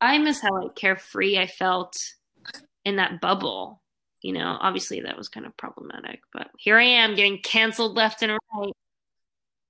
[0.00, 1.94] I miss how like carefree I felt
[2.84, 3.82] in that bubble.
[4.20, 8.22] You know, obviously that was kind of problematic, but here I am getting canceled left
[8.22, 8.72] and right.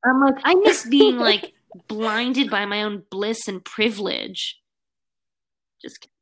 [0.05, 1.55] I'm like, I miss being like
[1.89, 4.61] blinded by my own bliss and privilege.
[5.81, 6.13] Just kidding.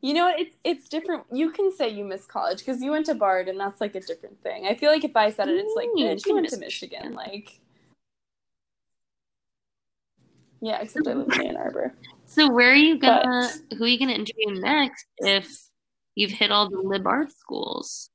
[0.00, 0.32] You know?
[0.36, 1.24] It's it's different.
[1.32, 4.00] You can say you miss college because you went to Bard, and that's like a
[4.00, 4.66] different thing.
[4.66, 7.14] I feel like if I said it, it's like, Mm, bitch, you went to Michigan.
[7.14, 7.60] Like,
[10.60, 11.94] yeah, except I live in Ann Arbor.
[12.26, 15.50] So where are you gonna who are you gonna interview next if
[16.14, 18.10] you've hit all the lib art schools?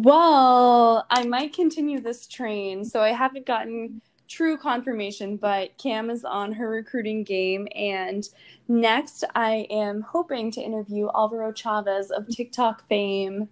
[0.00, 6.24] Well, I might continue this train, so I haven't gotten true confirmation, but Cam is
[6.24, 7.66] on her recruiting game.
[7.74, 8.28] And
[8.68, 13.48] next, I am hoping to interview Alvaro Chavez of TikTok fame,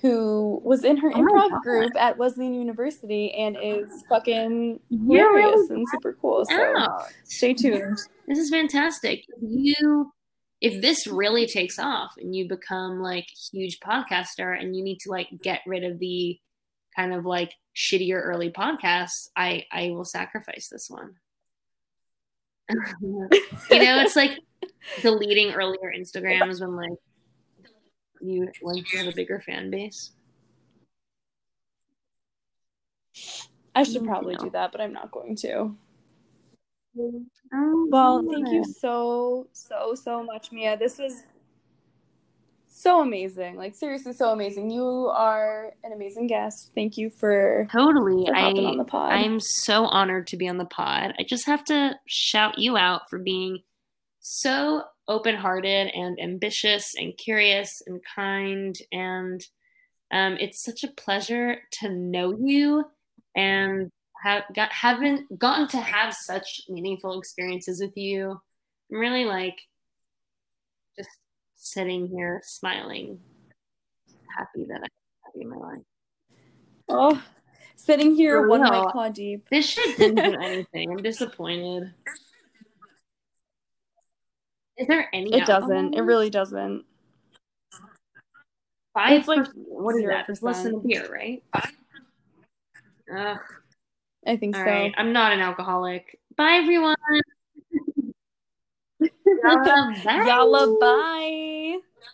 [0.00, 5.84] who was in her Oh improv group at Wesleyan University and is fucking hilarious and
[5.90, 6.44] super cool.
[6.44, 7.98] So stay tuned.
[8.28, 9.24] This is fantastic.
[9.40, 10.12] You
[10.60, 15.10] if this really takes off and you become like huge podcaster and you need to
[15.10, 16.38] like get rid of the
[16.96, 21.16] kind of like shittier early podcasts, I I will sacrifice this one.
[23.70, 24.38] you know, it's like
[25.00, 26.98] deleting earlier Instagrams when like
[28.20, 30.12] you once you have a bigger fan base.
[33.74, 34.46] I should Mm, probably you know.
[34.46, 35.76] do that, but I'm not going to.
[36.94, 40.76] Well, thank you so, so, so much, Mia.
[40.76, 41.22] This was
[42.68, 43.56] so amazing.
[43.56, 44.70] Like, seriously, so amazing.
[44.70, 46.72] You are an amazing guest.
[46.74, 48.26] Thank you for, Totally.
[48.26, 49.12] for hopping on I the pod.
[49.12, 51.14] I'm so honored to be on the pod.
[51.18, 53.60] I just have to shout you out for being
[54.20, 59.42] so open-hearted and ambitious and curious and kind and
[60.10, 62.84] um, it's such a pleasure to know you
[63.36, 63.90] and
[64.24, 68.40] have got haven't gotten to have such meaningful experiences with you.
[68.90, 69.60] I'm really like
[70.96, 71.10] just
[71.56, 73.20] sitting here smiling,
[74.36, 74.88] happy that I
[75.24, 75.82] have you in my life.
[76.88, 77.22] oh,
[77.76, 78.70] sitting here For one real.
[78.84, 79.46] white claw deep.
[79.50, 80.90] This shit didn't do anything.
[80.92, 81.92] I'm disappointed.
[84.78, 85.34] Is there any?
[85.34, 85.94] It alcohol doesn't.
[85.94, 86.84] It really doesn't.
[88.94, 90.26] Five it's like what is that?
[90.28, 90.86] It's less than a 0%.
[90.86, 91.42] beer, right?
[93.14, 93.38] Ugh,
[94.26, 94.70] I think all so.
[94.70, 94.94] right.
[94.96, 96.18] I'm not an alcoholic.
[96.36, 96.96] Bye, everyone.
[99.00, 100.24] Yalla, bye.
[100.26, 101.78] Yalla, bye.